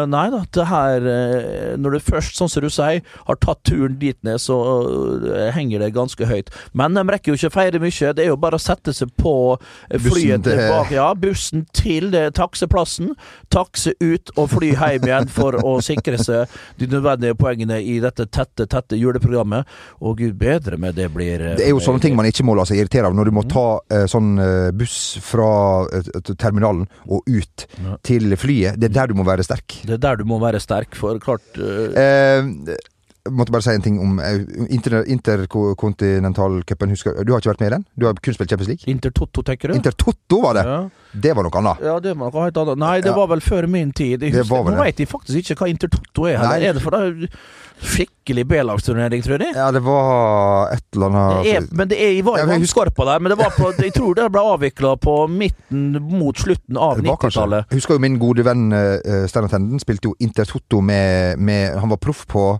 nei 0.09 0.29
da, 0.33 0.43
det 0.53 0.65
her 0.69 1.05
eh, 1.07 1.75
Når 1.77 1.91
du 1.91 1.99
først, 1.99 2.35
sånn 2.37 2.49
som 2.49 2.63
du 2.63 2.69
sier, 2.69 3.01
har 3.27 3.35
tatt 3.41 3.63
turen 3.67 3.97
dit 3.99 4.17
ned, 4.23 4.39
så 4.41 4.57
eh, 5.33 5.51
henger 5.55 5.79
det 5.83 5.93
ganske 5.93 6.25
høyt. 6.29 6.49
Men 6.73 6.93
de 6.97 7.03
rekker 7.03 7.33
jo 7.33 7.37
ikke 7.37 7.53
feire 7.53 7.79
mye. 7.83 8.13
Det 8.13 8.23
er 8.25 8.31
jo 8.31 8.37
bare 8.37 8.57
å 8.57 8.61
sette 8.63 8.93
seg 8.95 9.11
på 9.19 9.57
eh, 9.89 9.99
flyet 9.99 10.43
til- 10.43 10.57
tilbake. 10.57 10.93
Ja, 10.95 11.13
bussen 11.13 11.65
til 11.73 12.11
takseplassen. 12.33 13.13
Takse 13.53 13.93
ut 14.01 14.31
og 14.37 14.49
fly 14.53 14.73
hjem 14.75 15.07
igjen 15.07 15.29
for 15.33 15.57
å 15.63 15.75
sikre 15.83 16.17
seg 16.21 16.47
de 16.79 16.87
nødvendige 16.91 17.35
poengene 17.39 17.79
i 17.83 17.99
dette 18.03 18.25
tette, 18.31 18.65
tette 18.69 18.97
juleprogrammet. 18.99 19.65
Og 20.01 20.17
gud 20.21 20.37
bedre 20.39 20.77
med 20.81 20.95
det 20.95 21.09
blir 21.13 21.41
eh, 21.41 21.55
Det 21.59 21.67
er 21.67 21.73
jo 21.73 21.81
sånne 21.83 22.01
ting 22.03 22.15
man 22.17 22.25
ikke 22.29 22.45
må 22.47 22.55
la 22.57 22.65
seg 22.69 22.79
irritere 22.81 23.09
av. 23.09 23.13
Når 23.17 23.25
du 23.25 23.31
Mm. 23.33 23.37
må 23.41 23.43
ta 23.49 23.79
eh, 23.89 24.03
sånn 24.05 24.27
eh, 24.39 24.71
buss 24.77 25.17
fra 25.25 25.47
eh, 25.89 26.33
terminalen 26.37 26.85
og 27.09 27.23
ut 27.27 27.65
Ja. 27.83 27.95
Til 28.23 28.39
flyet. 28.39 28.79
Det 28.79 28.89
er 28.89 28.95
der 29.01 29.11
du 29.11 29.17
må 29.19 29.25
være 29.27 29.45
sterk. 29.45 29.77
Det 29.83 29.97
er 29.97 30.01
der 30.07 30.19
du 30.21 30.25
må 30.29 30.39
være 30.43 30.61
sterk, 30.63 30.95
for 30.97 31.19
klart 31.23 31.59
uh... 31.59 31.91
Eh, 31.93 32.49
jeg 32.71 32.79
måtte 33.31 33.51
bare 33.55 33.63
si 33.63 33.71
en 33.71 33.81
ting 33.81 33.99
om 34.03 34.17
interkontinentalcupen. 34.19 35.07
inter, 35.07 35.43
Interkontinentalcupen. 35.43 37.25
Du 37.25 37.31
har 37.31 37.39
ikke 37.39 37.53
vært 37.53 37.61
med 37.63 37.67
i 37.69 37.73
den? 37.77 37.85
Du 37.95 38.05
har 38.07 38.13
kun 38.19 38.33
spilt 38.35 38.49
Champions 38.51 38.67
League? 38.67 38.83
Intertotto, 38.91 39.43
tenker 39.47 39.71
du? 39.71 39.77
Intertotto 39.79 40.41
var 40.43 40.53
det! 40.59 40.65
ja. 40.67 40.81
Det 41.13 41.29
var 41.37 41.45
noe 41.45 41.59
annet. 41.59 41.77
ja, 41.85 41.99
det 42.01 42.15
var 42.17 42.31
noe 42.33 42.43
helt 42.47 42.55
annet. 42.57 42.77
Nei, 42.81 42.95
det 43.05 43.11
Ja. 43.11 43.15
var 43.15 43.27
vel 43.29 43.39
før 43.45 43.67
min 43.69 43.91
tid. 43.93 44.19
Jeg 44.23 44.31
Det 44.33 44.39
husker, 44.41 44.63
nå 44.65 44.79
veit 44.81 44.97
jeg 44.97 45.07
faktisk 45.07 45.37
ikke 45.43 45.55
hva 45.59 45.67
Intertotto 45.69 46.25
er. 46.25 46.39
Nei. 46.41 46.55
Er 46.65 46.73
det 46.73 46.81
for 46.81 46.89
det 46.89 47.29
skikkelig 47.83 48.47
B-lagsturnering, 48.49 49.21
tror 49.21 49.37
jeg? 49.39 49.53
Ja, 49.55 49.69
det 49.71 49.83
var 49.83 50.71
et 50.73 50.83
eller 50.95 51.05
annet 51.13 51.43
Det 51.45 51.55
er, 51.55 51.67
men 51.71 51.87
det 51.87 51.99
er, 52.01 52.11
jeg 52.15 52.25
var 52.25 52.39
i 52.41 52.45
vannskorpa 52.49 53.05
der, 53.05 53.19
men 53.19 53.29
det 53.29 53.37
var 53.37 53.51
på, 53.53 53.69
jeg 53.77 53.93
tror 53.93 54.15
det 54.15 54.31
ble 54.31 54.41
avvikla 54.41 54.95
på 54.97 55.15
midten 55.29 56.01
mot 56.01 56.35
slutten 56.35 56.77
av 56.77 56.97
Det 56.97 57.05
var 57.05 57.17
kanskje- 57.17 57.43
90-tallet. 57.45 57.65
Jeg 57.69 57.77
husker 57.77 57.93
jo 57.93 57.99
min 57.99 58.17
gode 58.19 58.43
venn 58.45 58.73
uh, 58.73 59.27
Steinar 59.29 59.49
Tenden 59.53 59.79
spilte 59.79 60.09
jo 60.09 60.15
Intertotto 60.19 60.81
med, 60.81 61.37
med 61.37 61.77
Han 61.77 61.89
var 61.89 61.97
proff 61.97 62.25
på 62.27 62.59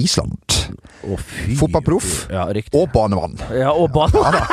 Island. 0.00 0.56
Å, 1.04 1.16
fy. 1.20 1.54
Fotballproff. 1.60 2.26
Ja, 2.32 2.46
riktig. 2.54 2.74
Og 2.80 2.88
banemann. 2.94 3.36
Ja, 3.54 3.72
og 3.72 3.90
banemann. 3.94 4.40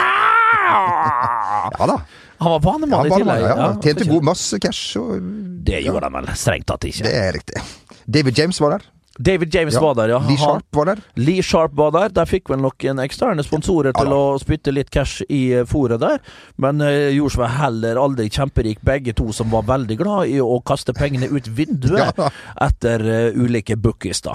Ja 0.72 1.86
da. 1.88 1.98
Han 2.42 2.52
var 2.56 2.60
banemann 2.64 3.06
Ja, 3.10 3.16
i 3.16 3.20
tillegg. 3.20 3.42
ja. 3.46 3.68
Tjente 3.84 4.06
god 4.10 4.24
masse 4.26 4.60
cash. 4.60 4.96
Og, 5.00 5.20
Det 5.66 5.82
gjorde 5.86 6.08
han 6.10 6.14
vel 6.20 6.32
strengt 6.38 6.66
tatt 6.70 6.86
ikke. 6.90 7.04
det 7.06 7.14
er 7.18 7.32
riktig. 7.38 7.62
David 8.08 8.38
James 8.40 8.60
var 8.62 8.78
der. 8.78 8.86
David 9.20 9.54
James 9.54 9.74
Ja. 9.76 9.82
var 9.84 9.96
der, 9.96 10.10
ja. 10.10 10.20
Lee 10.26 10.38
Sharp 10.40 10.64
var 10.74 10.86
der. 10.86 11.02
Lee 11.20 11.42
Sharp 11.44 11.74
var 11.76 11.92
der. 11.92 12.10
Der 12.10 12.26
fikk 12.26 12.50
vel 12.50 12.58
noen 12.64 13.00
eksterne 13.04 13.44
sponsorer 13.44 13.94
til 13.94 14.08
Ja 14.08 14.16
å 14.16 14.40
spytte 14.42 14.72
litt 14.74 14.90
cash 14.90 15.22
i 15.30 15.52
fòret 15.68 16.00
der. 16.00 16.20
Men 16.58 16.82
uh, 16.82 17.12
gjorde 17.12 17.36
seg 17.36 17.50
heller 17.60 18.00
aldri 18.02 18.30
kjemperik, 18.30 18.80
begge 18.82 19.14
to 19.14 19.32
som 19.36 19.50
var 19.52 19.64
veldig 19.68 19.98
glad 20.00 20.28
i 20.32 20.40
å 20.40 20.62
kaste 20.64 20.94
pengene 20.94 21.28
ut 21.30 21.46
vinduet 21.48 22.16
Ja. 22.18 22.30
etter 22.62 23.02
uh, 23.34 23.44
ulike 23.44 23.76
bookies, 23.76 24.22
da. 24.22 24.34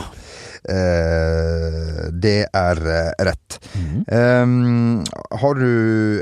Eh, 0.66 2.10
det 2.10 2.38
er 2.50 2.80
eh, 2.90 3.10
rett. 3.28 3.56
Mm. 3.76 4.02
Um, 4.06 5.04
har 5.40 5.58
du 5.58 5.66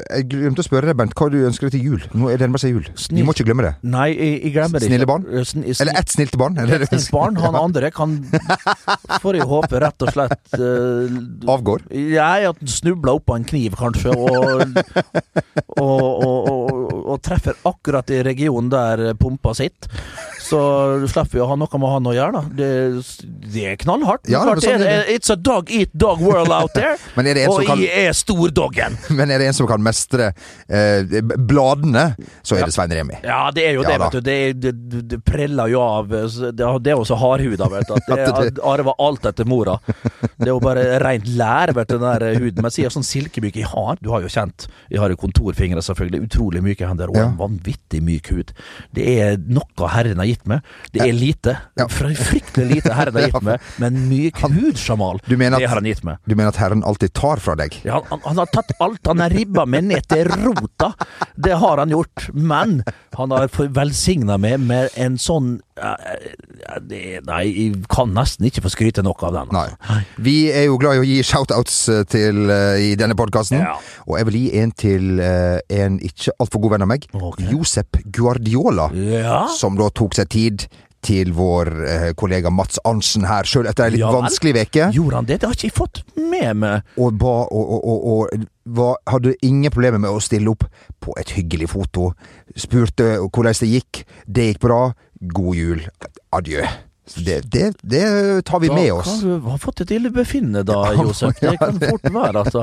Jeg 0.00 0.26
glemte 0.32 0.62
å 0.62 0.66
spørre 0.66 0.88
deg, 0.90 0.96
Bent, 0.98 1.14
hva 1.18 1.28
du 1.32 1.38
ønsker 1.46 1.68
deg 1.68 1.76
til 1.76 1.84
jul? 1.88 2.04
Nå 2.16 2.28
er 2.30 2.38
det 2.38 2.46
nærmer 2.46 2.62
seg 2.62 2.74
jul. 2.74 2.88
Vi 3.14 3.24
må 3.24 3.34
ikke 3.34 3.46
glemme 3.48 3.66
det. 3.66 3.72
Nei, 3.86 4.08
jeg, 4.12 4.34
jeg 4.44 4.54
glemmer 4.56 4.82
det 4.82 4.90
Snille 4.90 5.08
barn? 5.08 5.26
Eh, 5.30 5.44
sn- 5.46 5.64
sn- 5.68 5.84
Eller 5.84 6.00
ett 6.00 6.12
snilt 6.12 6.36
barn. 6.40 6.58
Eller? 6.60 6.84
det 6.84 6.90
Snilt 6.92 7.10
barn. 7.14 7.38
Han 7.44 7.58
andre 7.64 7.90
kan, 7.94 8.16
får 9.22 9.40
jeg 9.40 9.48
håpe, 9.50 9.80
rett 9.84 10.06
og 10.06 10.12
slett 10.14 10.58
uh, 10.60 11.50
Avgår. 11.54 11.86
Jeg 11.94 12.48
at 12.50 12.60
han 12.60 12.74
snubler 12.74 13.18
oppå 13.20 13.36
en 13.38 13.46
kniv, 13.48 13.76
kanskje, 13.80 14.12
og, 14.12 14.64
og, 15.80 16.04
og, 16.04 16.38
og, 16.50 16.63
og 17.14 17.22
treffer 17.24 17.56
akkurat 17.68 18.10
i 18.14 18.22
regionen 18.26 18.70
der 18.72 19.12
pumpa 19.20 19.54
sitter. 19.56 19.90
Så 20.44 20.58
slipper 21.08 21.32
vi 21.32 21.40
å 21.40 21.46
ha 21.48 21.54
noe 21.56 21.78
med 21.80 21.88
han 21.88 22.06
å 22.10 22.12
gjøre, 22.12 22.32
da. 22.36 22.42
Det, 22.58 22.66
det 23.54 23.62
er 23.70 23.76
knallhardt. 23.80 24.26
Ja, 24.28 24.42
Klart 24.44 24.60
sånn 24.60 24.82
det 24.82 24.90
er 24.92 25.06
it's 25.14 25.32
a 25.32 25.36
dog 25.40 25.70
eat 25.72 25.94
dog 25.96 26.20
world 26.20 26.52
out 26.52 26.74
there. 26.76 26.98
Men 27.16 27.30
er 27.30 27.38
det 27.38 27.46
en 27.46 27.54
og 27.54 27.62
som 27.62 27.70
kan- 27.70 27.80
jeg 27.80 28.08
er 28.10 28.16
stordoggen. 28.18 28.98
Men 29.18 29.32
er 29.32 29.40
det 29.40 29.48
en 29.48 29.56
som 29.56 29.68
kan 29.70 29.80
mestre 29.82 30.28
eh, 30.68 31.08
bladene, 31.40 32.04
så 32.44 32.58
er 32.58 32.66
det 32.68 32.74
Svein 32.76 32.92
Remi. 32.92 33.16
Ja, 33.24 33.46
det 33.56 33.64
er 33.70 33.78
jo 33.78 33.86
Ja 33.86 33.94
det, 33.94 33.98
vet 34.04 34.12
du. 34.18 34.20
Det, 34.28 34.36
det, 34.60 34.74
det, 35.14 35.20
preller 35.24 35.72
jo 35.72 35.80
av 35.80 36.12
Det, 36.12 36.52
det 36.84 36.92
er 36.92 36.98
jo 37.00 37.08
så 37.08 37.16
hardhuda, 37.20 37.70
vet 37.72 37.88
du. 37.88 37.94
At 37.96 38.06
det 38.12 38.28
At 38.28 38.42
det- 38.58 38.64
arver 38.74 39.00
alt 39.00 39.24
etter 39.32 39.48
mora. 39.48 39.78
Det 40.36 40.44
er 40.48 40.52
jo 40.52 40.60
bare 40.62 40.84
rent 41.02 41.26
lær, 41.40 41.72
vet 41.76 41.88
du, 41.88 41.96
den 41.96 42.04
der 42.20 42.38
huden. 42.44 42.60
Men 42.64 42.74
sier 42.74 42.92
sånn 42.92 43.04
silkemyk 43.06 43.56
jeg 43.62 43.70
har 43.72 43.96
Du 44.04 44.10
har 44.12 44.20
jo 44.24 44.28
kjent 44.32 44.68
Jeg 44.92 45.00
har 45.00 45.08
jo 45.12 45.16
kontorfingre, 45.24 45.80
selvfølgelig. 45.84 46.28
Utrolig 46.28 46.62
myke 46.64 46.84
hender 46.88 47.03
og 47.10 47.16
Ja. 47.16 47.24
en 47.28 47.36
vanvittig 47.38 48.00
myk 48.02 48.30
hud. 48.32 48.52
Det 48.94 49.06
er 49.20 49.36
noe 49.38 49.88
Herren 49.92 50.18
har 50.22 50.26
gitt 50.26 50.46
meg. 50.46 50.62
Det 50.92 51.02
er 51.02 51.12
lite. 51.12 51.56
Ja. 51.78 51.86
Fr- 51.86 52.14
Fryktelig 52.14 52.68
lite 52.76 52.94
Herren 52.94 53.14
har 53.14 53.28
gitt 53.28 53.42
meg, 53.42 53.60
men 53.82 53.98
myk 54.08 54.40
hud, 54.44 54.76
Jamal, 54.78 55.20
det 55.26 55.38
har 55.68 55.74
han 55.80 55.84
gitt 55.84 56.04
meg. 56.04 56.18
Du 56.26 56.34
mener 56.34 56.48
at 56.54 56.56
Herren 56.62 56.82
alltid 56.84 57.12
tar 57.14 57.36
fra 57.42 57.54
deg? 57.58 57.76
Ja, 57.84 58.00
han, 58.10 58.20
han 58.24 58.36
har 58.42 58.46
tatt 58.52 58.72
alt. 58.80 59.00
Han 59.06 59.20
har 59.20 59.30
ribba 59.30 59.66
meg 59.66 59.84
ned 59.84 60.06
til 60.08 60.28
rota. 60.28 60.92
Det 61.36 61.56
har 61.60 61.78
han 61.82 61.90
gjort. 61.90 62.28
Men 62.34 62.82
han 63.16 63.30
har 63.30 63.48
velsigna 63.74 64.38
meg 64.38 64.60
med 64.60 64.90
en 64.96 65.16
sånn 65.18 65.60
Nei, 65.74 67.44
jeg 67.50 67.80
kan 67.90 68.12
nesten 68.14 68.46
ikke 68.46 68.62
få 68.64 68.70
skryte 68.70 69.02
nok 69.02 69.24
av 69.26 69.34
den. 69.34 69.50
altså. 69.50 69.74
Nei. 69.88 70.02
Vi 70.22 70.36
er 70.54 70.68
jo 70.68 70.78
glad 70.78 70.98
i 70.98 71.02
å 71.02 71.08
gi 71.08 71.18
shoutouts 71.26 71.78
eh, 71.90 72.04
til 72.06 72.46
uh, 72.46 72.78
i 72.78 72.94
denne 72.98 73.16
podkasten. 73.18 73.58
Ja. 73.64 73.74
Og 74.06 74.18
jeg 74.20 74.28
vil 74.30 74.38
gi 74.38 74.46
en 74.62 74.74
til 74.78 75.18
uh, 75.18 75.58
en 75.74 75.98
ikke 76.04 76.36
altfor 76.38 76.62
god 76.62 76.76
venn 76.76 76.86
av 76.86 76.92
meg. 76.94 77.08
Okay. 77.14 77.50
Josep 77.50 78.00
Guardiola. 78.14 78.90
Ja. 78.94 79.44
Som 79.50 79.78
da 79.80 79.90
tok 79.90 80.14
seg 80.18 80.30
tid 80.34 80.68
til 81.04 81.32
vår 81.36 81.70
eh, 81.84 82.06
kollega 82.18 82.52
Mats 82.52 82.80
Arntzen 82.86 83.26
her, 83.28 83.48
sjøl 83.48 83.68
etter 83.70 83.86
ei 83.86 83.94
litt 83.96 84.04
Ja 84.04 84.12
vanskelig 84.14 84.54
veke. 84.56 84.88
Gjorde 84.94 85.20
han 85.20 85.28
det? 85.28 85.40
Det 85.42 85.50
har 85.50 85.58
ikke 85.58 85.68
jeg 85.68 85.76
fått 85.76 86.02
med 86.16 86.62
meg. 86.62 86.94
Og, 86.96 87.14
ba, 87.20 87.34
og, 87.52 87.74
og, 87.76 88.08
og 88.14 88.46
var, 88.78 88.96
hadde 89.10 89.36
ingen 89.44 89.72
problemer 89.74 90.02
med 90.02 90.14
å 90.14 90.22
stille 90.24 90.52
opp 90.52 90.66
på 91.04 91.14
et 91.20 91.34
hyggelig 91.36 91.70
foto. 91.74 92.12
Spurte 92.56 93.16
hvordan 93.26 93.60
det 93.60 93.70
gikk. 93.70 94.04
Det 94.26 94.48
gikk 94.50 94.64
bra. 94.64 94.80
God 95.34 95.60
jul. 95.60 95.86
Adjø. 96.34 96.64
Det, 97.04 97.40
det, 97.52 97.74
det 97.84 98.04
tar 98.48 98.60
vi 98.62 98.70
med 98.72 98.92
oss. 98.94 99.10
Da 99.10 99.20
kan 99.20 99.40
du 99.44 99.48
ha 99.52 99.58
fått 99.60 99.82
et 99.84 99.90
illebefinnende 99.92 100.62
da, 100.64 100.78
Josef. 100.96 101.36
Det 101.40 101.52
kan 101.60 101.76
fort 101.82 102.06
være, 102.08 102.44
altså. 102.46 102.62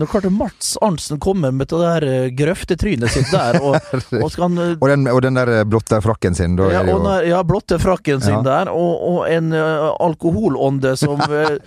Når 0.00 0.08
klarte 0.08 0.30
Mats 0.32 0.70
Arntzen 0.80 1.20
kommer 1.20 1.52
med 1.52 1.68
det 1.68 1.80
der 1.82 2.06
eh, 2.08 2.28
grøftetrynet 2.38 3.12
sitt 3.12 3.28
der, 3.34 3.60
og, 3.60 3.76
og 4.22 4.38
han 4.40 4.56
eh, 4.64 4.72
Og 4.80 4.88
den, 4.94 5.04
og 5.12 5.20
den 5.26 5.36
der 5.36 5.52
blotte 5.68 6.00
frakken 6.04 6.34
sin. 6.38 6.56
Da 6.56 6.70
ja, 6.72 6.80
er 6.80 6.88
det 6.88 6.96
jo 6.96 7.02
der, 7.04 7.28
ja, 7.34 7.42
blotte 7.44 7.78
frakken 7.82 8.24
sin 8.24 8.38
Ja. 8.40 8.42
der, 8.48 8.72
og, 8.72 9.04
og 9.12 9.20
en 9.28 9.52
uh, 9.52 9.92
alkoholånde 10.00 10.96
som 10.96 11.20
eh, 11.28 11.58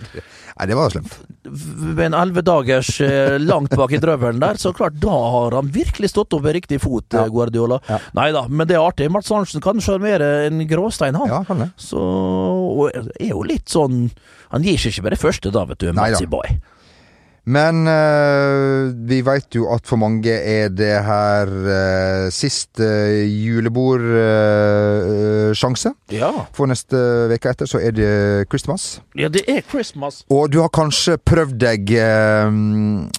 Nei, 0.56 0.64
det 0.70 0.76
var 0.78 0.88
slemt. 0.88 1.12
ved 1.44 2.06
en 2.06 2.14
elleve 2.16 2.40
dagers 2.42 2.88
eh, 3.04 3.34
langt 3.38 3.74
bak 3.76 3.92
i 3.92 3.98
drøvelen 4.00 4.40
der, 4.40 4.56
så 4.56 4.70
klart, 4.74 4.94
da 5.02 5.12
har 5.12 5.52
han 5.58 5.68
virkelig 5.74 6.08
stått 6.14 6.32
opp 6.32 6.46
med 6.46 6.56
riktig 6.56 6.78
fot, 6.80 7.04
Ja. 7.12 7.26
eh, 7.26 7.28
Guardiola. 7.34 7.76
Ja. 7.90 7.98
Nei 8.16 8.30
da, 8.32 8.46
men 8.48 8.64
det 8.66 8.78
er 8.78 8.86
artig. 8.86 9.10
Mats 9.12 9.28
Arntzen 9.36 9.60
kan 9.62 9.82
sjarmere 9.84 10.46
en 10.48 10.64
gråstein, 10.70 11.14
han. 11.20 11.28
Ja, 11.28 11.42
kan 11.44 11.60
det. 11.60 11.68
Så 11.76 12.00
og 12.16 12.90
er 12.96 13.30
jo 13.30 13.42
litt 13.46 13.68
sånn 13.72 14.08
Han 14.52 14.64
gir 14.64 14.78
seg 14.78 14.92
ikke 14.94 15.06
med 15.06 15.14
det 15.16 15.20
første, 15.20 15.50
da, 15.54 15.64
vet 15.66 15.82
du. 15.82 15.88
Matzy 15.96 16.26
Boy. 16.30 16.56
Men 17.46 17.84
eh, 17.86 18.88
vi 19.06 19.20
veit 19.22 19.54
jo 19.54 19.68
at 19.70 19.86
for 19.86 20.00
mange 20.02 20.32
er 20.34 20.66
det 20.74 20.96
her 21.06 21.46
uh, 21.46 22.24
siste 22.34 22.88
julebordsjanse. 24.26 25.92
Ja. 26.14 26.30
for 26.54 26.66
neste 26.70 26.96
uke 27.32 27.50
etter 27.50 27.66
så 27.70 27.78
er 27.82 27.92
det 27.94 28.10
Christmas. 28.50 29.00
ja, 29.18 29.28
det 29.32 29.44
er 29.50 29.62
Christmas. 29.70 30.22
Og 30.30 30.50
du 30.52 30.60
har 30.62 30.70
kanskje 30.74 31.16
prøvd 31.18 31.56
deg 31.62 31.90
eh, 31.94 32.46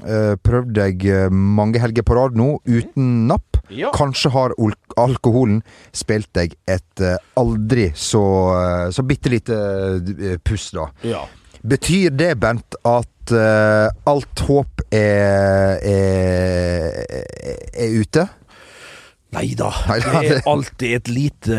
eh, 0.08 0.36
Prøvd 0.44 0.74
deg 0.78 1.06
eh, 1.08 1.30
mange 1.32 1.80
helger 1.84 2.04
på 2.08 2.16
rad 2.18 2.36
nå 2.38 2.58
uten 2.68 3.28
napp. 3.30 3.44
Ja. 3.70 3.90
Kanskje 3.96 4.30
har 4.32 4.54
alkoholen 4.98 5.62
spilt 5.96 6.30
deg 6.38 6.56
et 6.72 7.02
eh, 7.04 7.18
aldri 7.40 7.90
så, 7.96 8.24
eh, 8.56 8.88
så 8.96 9.04
bitte 9.08 9.30
lite 9.34 9.56
eh, 10.00 10.38
puss, 10.44 10.72
da. 10.76 10.88
ja. 11.08 11.26
Betyr 11.68 12.14
det, 12.16 12.32
Bent, 12.40 12.78
at 12.88 13.34
uh, 13.36 13.90
alt 14.08 14.44
håp 14.48 14.84
er, 14.94 15.78
er, 15.84 17.24
er 17.76 17.96
ute? 18.02 18.28
Nei 19.36 19.52
da. 19.60 19.70
Det 19.92 20.38
er 20.38 20.46
alltid 20.48 20.94
et 20.96 21.10
lite 21.12 21.58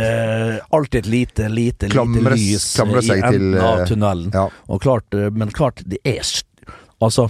Alltid 0.73 1.03
et 1.03 1.11
lite, 1.13 1.49
lite, 1.53 1.91
Klamres- 1.93 2.23
lite 2.25 2.37
lys 2.41 2.69
klamre 2.79 3.03
i 3.05 3.11
enden 3.19 3.35
til, 3.53 3.59
av 3.61 3.83
eh, 3.83 3.89
tunnelen. 3.91 4.31
Ja. 4.33 4.47
Og 4.73 4.81
klart, 4.83 5.13
eh, 5.15 5.29
men 5.31 5.53
klart, 5.55 5.85
det 5.85 6.01
er 6.09 6.23
Altså, 6.99 7.29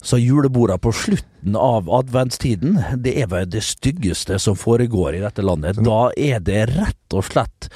så 0.00 0.16
juleborda 0.16 0.78
på 0.80 0.92
slutten 0.96 1.58
av 1.60 1.90
adventstiden, 1.92 2.78
det 3.04 3.18
er 3.20 3.28
vel 3.28 3.50
det 3.52 3.60
styggeste 3.66 4.38
som 4.40 4.56
foregår 4.56 5.18
i 5.18 5.20
dette 5.20 5.44
landet. 5.44 5.82
Da 5.84 6.06
er 6.16 6.40
det 6.40 6.62
rett 6.72 7.16
og 7.18 7.26
slett 7.28 7.68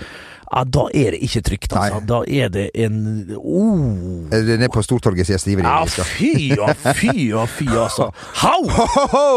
ja, 0.52 0.64
Da 0.64 0.84
er 0.94 1.10
det 1.16 1.20
ikke 1.26 1.42
trygt, 1.46 1.72
altså. 1.72 1.98
Nei. 1.98 2.06
Da 2.08 2.18
er 2.44 2.48
det 2.48 2.66
en 2.74 2.98
oh. 3.36 4.28
Er 4.32 4.42
det 4.46 4.58
nede 4.60 4.72
på 4.74 4.82
Stortorget 4.82 5.26
sier 5.28 5.40
Stiveri? 5.42 5.66
Ja, 5.68 5.84
fy 5.86 6.56
og 6.58 6.72
fy 6.96 7.30
og 7.36 7.48
fy, 7.52 7.68
altså. 7.72 8.10
Hau! 8.42 8.62
Ho, 9.14 9.28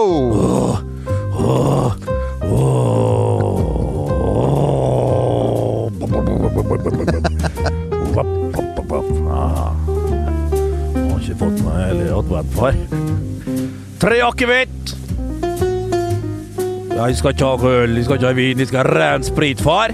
ho! 1.31 1.91
Ah. 9.31 9.71
Har 10.95 11.19
ikke 11.21 11.37
fått 11.39 11.61
meg 11.63 11.77
hele 11.85 12.09
advent, 12.17 12.55
far. 12.57 12.77
Tre 14.01 14.17
akevitt! 14.25 14.95
Ja, 16.91 17.07
Jeg 17.07 17.17
skal 17.17 17.33
ikke 17.33 17.47
ha 17.47 17.71
øl, 17.81 17.95
jeg 17.95 18.05
skal 18.05 18.19
ikke 18.19 18.27
ha 18.27 18.33
vin, 18.37 18.59
jeg 18.61 18.67
skal 18.69 18.83
ha 18.83 18.91
ren 18.99 19.23
sprit, 19.25 19.61
far. 19.63 19.93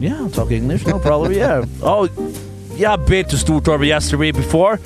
yeah, 0.00 0.28
talk 0.30 0.50
English, 0.50 0.86
no 0.86 0.98
problem, 0.98 1.32
yeah. 1.32 1.64
Oh, 1.82 2.08
yeah, 2.76 2.94
I've 2.94 3.06
been 3.06 3.24
to 3.24 3.36
Stortorget 3.36 3.86
yesterday 3.86 4.32
before. 4.32 4.78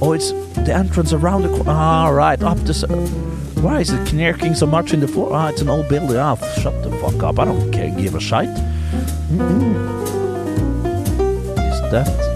Oh, 0.00 0.12
it's 0.14 0.32
the 0.64 0.74
entrance 0.74 1.12
around 1.12 1.42
the 1.42 1.48
corner. 1.48 1.70
Ah, 1.70 2.08
right, 2.08 2.42
up 2.42 2.58
this. 2.64 2.84
why 3.62 3.80
is 3.80 3.90
it 3.90 4.14
knirking 4.14 4.54
so 4.54 4.66
much 4.66 4.92
in 4.92 5.00
the 5.00 5.08
floor? 5.08 5.30
Ah, 5.32 5.48
it's 5.48 5.60
an 5.60 5.68
old 5.68 5.88
building. 5.88 6.16
Ah, 6.16 6.36
shut 6.60 6.82
the 6.82 6.90
fuck 6.98 7.22
up. 7.22 7.38
I 7.38 7.44
don't 7.44 7.70
care, 7.72 7.90
give 7.90 8.14
a 8.14 8.20
shite. 8.20 8.48
Mm-mm. 9.30 9.74
Is 11.56 11.80
that. 11.90 12.27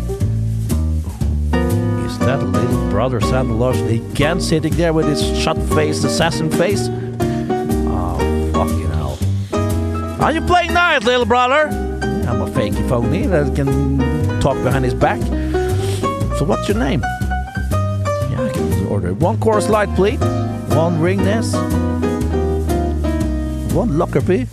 That 2.27 2.41
little 2.41 2.89
brother 2.89 3.21
Santa 3.21 3.53
Claus 3.53 3.81
again 3.81 4.41
sitting 4.41 4.75
there 4.77 4.93
with 4.93 5.07
his 5.07 5.21
shut 5.37 5.57
faced 5.75 6.05
assassin 6.05 6.51
face? 6.51 6.89
Oh, 6.89 8.51
fucking 8.55 8.91
hell. 8.91 9.19
Are 10.23 10.31
you 10.33 10.41
playing 10.43 10.73
nice, 10.73 11.03
little 11.03 11.27
brother? 11.27 11.67
I'm 12.29 12.41
a 12.41 12.47
fakey 12.47 12.89
phony 12.89 13.27
that 13.27 13.57
can 13.57 13.99
talk 14.41 14.55
behind 14.63 14.85
his 14.85 14.95
back. 14.95 15.21
So 16.39 16.45
what's 16.45 16.69
your 16.69 16.79
name? 16.79 17.01
Yeah, 17.01 18.49
I 18.49 18.51
can 18.53 18.87
order 18.87 19.15
one 19.15 19.39
course 19.41 19.69
light, 19.69 19.93
please. 19.97 20.21
One 20.21 21.01
ringness. 21.01 21.53
One 23.75 23.99
Lockerbie. 23.99 24.45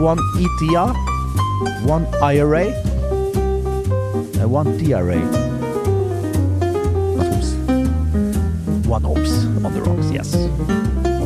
One 0.00 0.18
ETR. 0.18 0.94
One 1.86 2.06
IRA. 2.22 2.85
And 4.38 4.50
want 4.50 4.78
DRA. 4.78 5.56
one 8.86 9.04
ops 9.04 9.44
on 9.64 9.74
the 9.74 9.82
rocks, 9.82 10.10
yes. 10.10 10.34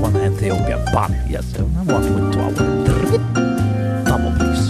One 0.00 0.16
Ethiopian 0.16 0.84
bun, 0.92 1.14
yes. 1.28 1.54
And 1.56 1.74
one 1.86 2.14
with 2.14 2.32
12. 2.32 2.54
Double, 4.04 4.32
please. 4.38 4.68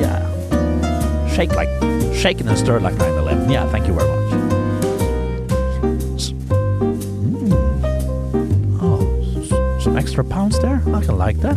Yeah. 0.00 1.28
Shake 1.28 1.52
like, 1.52 1.68
shaken 2.14 2.48
and 2.48 2.58
stir 2.58 2.80
like 2.80 2.96
911. 2.96 3.50
Yeah, 3.50 3.68
thank 3.70 3.86
you 3.86 3.94
very 3.94 4.08
much. 4.08 4.32
Mm. 7.32 7.52
Oh, 8.80 9.78
some 9.78 9.96
extra 9.96 10.24
pounds 10.24 10.58
there? 10.60 10.82
I 10.94 11.04
can 11.04 11.18
like 11.18 11.38
that. 11.40 11.56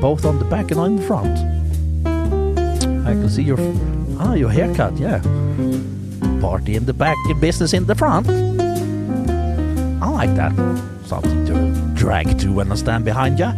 Both 0.00 0.24
on 0.24 0.38
the 0.38 0.44
back 0.44 0.70
and 0.72 0.80
on 0.80 0.96
the 0.96 1.02
front. 1.02 1.55
I 3.06 3.12
can 3.14 3.28
see 3.28 3.42
your, 3.42 3.58
ah, 4.18 4.34
your 4.34 4.50
haircut, 4.50 4.98
yeah. 4.98 5.20
Party 6.40 6.74
in 6.76 6.84
the 6.86 6.92
back, 6.92 7.16
business 7.40 7.72
in 7.72 7.86
the 7.86 7.94
front. 7.94 8.26
I 10.02 10.08
like 10.10 10.34
that. 10.36 10.52
Something 11.06 11.46
to 11.46 11.54
drag 11.94 12.38
to 12.40 12.52
when 12.52 12.70
I 12.72 12.74
stand 12.74 13.04
behind 13.04 13.38
you. 13.38 13.50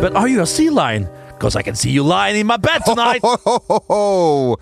But 0.00 0.14
are 0.16 0.26
you 0.28 0.40
a 0.42 0.46
sea 0.46 0.70
lion? 0.70 1.06
Because 1.28 1.54
I 1.56 1.62
can 1.62 1.74
see 1.74 1.90
you 1.90 2.02
lying 2.02 2.36
in 2.40 2.46
my 2.46 2.56
bed 2.56 2.80
tonight. 2.86 3.20
Ho, 3.22 3.36
ho, 3.44 3.58
ho, 3.68 3.78
ho. 3.88 4.56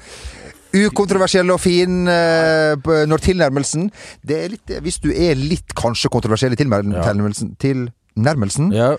Ukontroversiell 0.70 1.50
og 1.50 1.58
fin 1.60 2.06
uh, 2.06 2.76
når 3.10 3.18
tilnærmelsen 3.24 3.88
Det 4.22 4.36
er 4.38 4.52
litt 4.52 4.70
Hvis 4.84 5.00
du 5.02 5.08
er 5.10 5.34
litt 5.34 5.74
kanskje 5.74 6.06
kontroversiell 6.14 6.54
i 6.54 6.58
tilnærmelsen, 6.60 6.94
Ja. 6.94 7.02
tilnærmelsen, 7.08 7.48
tilnærmelsen 7.58 8.68
ja. 8.72 8.92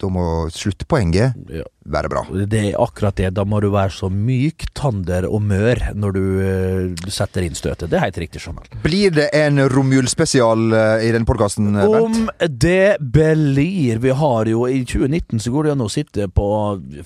Da 0.00 0.10
må 0.10 0.24
sluttpoenget 0.52 1.36
ja. 1.52 1.64
være 1.90 2.10
bra. 2.10 2.22
Det 2.50 2.60
er 2.70 2.78
akkurat 2.82 3.16
det. 3.18 3.30
Da 3.36 3.44
må 3.46 3.60
du 3.62 3.68
være 3.72 3.92
så 3.94 4.10
myk, 4.12 4.66
tander 4.76 5.26
og 5.28 5.42
mør 5.46 5.80
når 5.94 6.16
du 6.16 6.22
uh, 6.40 7.10
setter 7.12 7.46
inn 7.46 7.56
støtet. 7.58 7.88
Det 7.92 7.98
er 7.98 8.06
helt 8.06 8.20
riktig, 8.24 8.42
Jamal. 8.44 8.66
Blir 8.84 9.14
det 9.14 9.28
en 9.38 9.62
romjulsspesial 9.70 10.66
uh, 10.74 11.04
i 11.04 11.12
den 11.14 11.26
podkasten, 11.28 11.70
Bernt? 11.78 12.30
Om 12.34 12.50
det 12.50 12.96
blir 13.00 14.00
Vi 14.02 14.14
har 14.18 14.50
jo 14.50 14.66
I 14.68 14.82
2019 14.84 15.40
så 15.40 15.52
går 15.54 15.68
det 15.68 15.74
an 15.74 15.84
å 15.84 15.90
sitte 15.92 16.28
på 16.28 16.48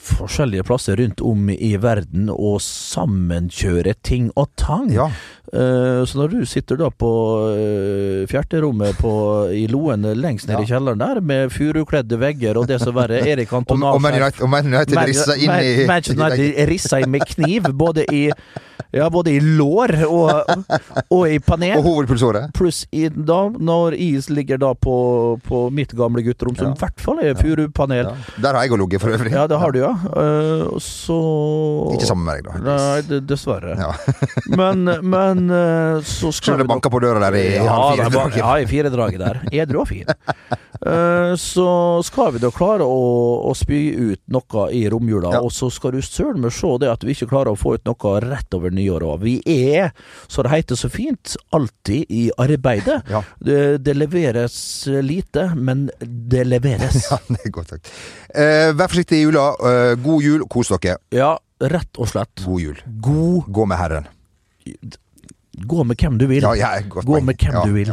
forskjellige 0.08 0.66
plasser 0.68 0.98
rundt 1.00 1.22
om 1.24 1.50
i 1.52 1.74
verden 1.80 2.32
og 2.32 2.60
sammenkjøre 2.64 3.98
ting 4.02 4.32
og 4.36 4.50
tang. 4.58 4.88
Ja. 4.94 5.10
Eh, 5.52 6.04
så 6.04 6.18
når 6.18 6.28
du 6.28 6.40
sitter 6.44 6.76
da 6.76 6.90
på 6.92 7.10
uh, 7.56 8.24
fjerterommet 8.28 8.98
på, 9.00 9.12
i 9.56 9.62
Loen 9.70 10.04
lengst 10.20 10.48
nede 10.50 10.66
i 10.66 10.68
kjelleren 10.68 11.00
der, 11.00 11.22
med 11.24 11.54
furukledde 11.54 12.18
vegger 12.20 12.58
og 12.60 12.66
det 12.68 12.76
som 12.82 12.92
verre 12.96 13.22
Erik 13.24 13.52
Man 13.56 13.86
og 13.88 14.02
Man 14.02 14.68
United 14.68 14.98
rissa 15.08 15.38
inn 15.38 15.54
i 15.56 15.86
Manchester 15.88 16.20
United 16.20 16.68
rissa 16.68 17.00
inn 17.00 17.14
med 17.14 17.24
kniv, 17.32 17.70
både 17.72 18.04
i, 18.12 18.26
ja, 18.90 19.08
både 19.12 19.34
i 19.36 19.40
lår 19.42 19.92
og, 20.06 20.30
og 21.12 21.22
i 21.28 21.38
panel. 21.44 21.76
Og 21.80 21.84
hovedpulsåret. 21.84 22.52
Pluss 22.56 22.84
i, 22.90 23.08
da, 23.12 23.40
når 23.52 23.96
is 24.00 24.30
ligger 24.32 24.60
da 24.62 24.70
på, 24.74 24.94
på 25.44 25.62
mitt 25.74 25.92
gamle 25.98 26.22
gutterom, 26.24 26.56
som 26.56 26.72
i 26.72 26.78
hvert 26.80 27.02
fall 27.04 27.20
er 27.24 27.36
furupanel. 27.38 28.08
Der 28.40 28.56
har 28.56 28.64
jeg 28.64 28.72
òg 28.72 28.82
ligget, 28.84 29.02
for 29.02 29.12
øvrig. 29.12 29.32
Ja, 29.34 29.44
det 29.50 29.58
har 29.60 29.74
du, 29.74 29.80
ja. 29.82 29.92
Uh, 30.08 30.78
så 30.82 31.18
Ikke 31.96 32.08
sammen 32.08 32.24
med 32.28 32.46
deg, 32.48 32.62
da. 32.64 32.78
Nei, 32.78 33.20
dessverre. 33.28 33.76
Ja. 33.76 33.92
men, 34.60 34.88
men 35.04 35.44
uh, 35.52 36.00
så 36.00 36.32
skal 36.32 36.54
Skjønner 36.54 36.64
du 36.64 36.72
banker 36.72 36.92
på 36.94 37.02
døra 37.04 37.20
der 37.28 37.36
i 37.38 37.44
ja, 37.58 37.76
fire. 37.92 38.08
bare- 38.16 38.40
ja, 38.40 38.54
i 38.62 38.68
firedraget 38.70 39.20
der. 39.22 39.42
Edru 39.52 39.82
og 39.84 39.90
fin. 39.92 40.08
Uh, 40.78 41.34
så 41.36 41.68
skal 42.06 42.32
vi 42.36 42.40
da 42.42 42.52
klare 42.54 42.86
å, 42.86 42.98
å 43.50 43.52
spy 43.58 43.82
ut 44.14 44.22
noe 44.32 44.68
i 44.72 44.84
romjula, 44.90 45.34
Ja. 45.34 45.42
og 45.44 45.52
så 45.52 45.68
skal 45.74 45.96
du 45.96 46.00
søren 46.04 46.40
meg 46.44 46.54
se 46.54 46.70
det 46.80 46.88
at 46.92 47.04
vi 47.04 47.16
ikke 47.16 47.28
klarer 47.34 47.52
å 47.52 47.58
få 47.58 47.76
ut 47.76 47.84
noe 47.88 48.12
rett 48.24 48.54
over 48.56 48.72
nyåret 48.78 49.08
òg. 49.08 49.22
Vi 49.26 49.34
er, 49.44 49.90
så 50.30 50.44
det 50.46 50.52
heter 50.54 50.78
så 50.80 50.90
fint, 50.92 51.34
alltid 51.54 52.06
i 52.08 52.28
arbeidet. 52.38 53.02
Ja. 53.12 53.22
Det, 53.42 53.78
det 53.84 53.94
leveres 53.96 54.56
lite, 55.04 55.48
men 55.56 55.88
det 56.00 56.46
leveres. 56.48 57.02
Ja, 57.10 57.18
det 57.28 57.40
er 57.46 57.52
godt 57.54 57.74
sagt. 57.74 57.90
Eh, 58.34 58.70
vær 58.76 58.90
forsiktig 58.90 59.20
i 59.20 59.26
jula. 59.26 59.48
Eh, 59.64 59.94
god 60.04 60.24
jul. 60.24 60.44
Kos 60.50 60.70
dere. 60.74 60.98
Ja, 61.14 61.34
rett 61.64 61.98
og 61.98 62.10
slett. 62.10 62.44
God 62.44 62.62
jul. 62.62 62.82
God 63.02 63.48
Gå 63.54 63.66
med 63.70 63.80
Herren. 63.80 64.08
Gå 65.58 65.84
med 65.84 65.98
hvem 65.98 66.18
du 66.20 66.26
vil. 66.30 66.44
Ja, 66.44 66.54
ja, 66.58 66.70
Gå 66.86 67.20
med 67.20 67.40
hvem 67.40 67.54
Ja, 67.56 67.64
du 67.66 67.72
vil. 67.74 67.92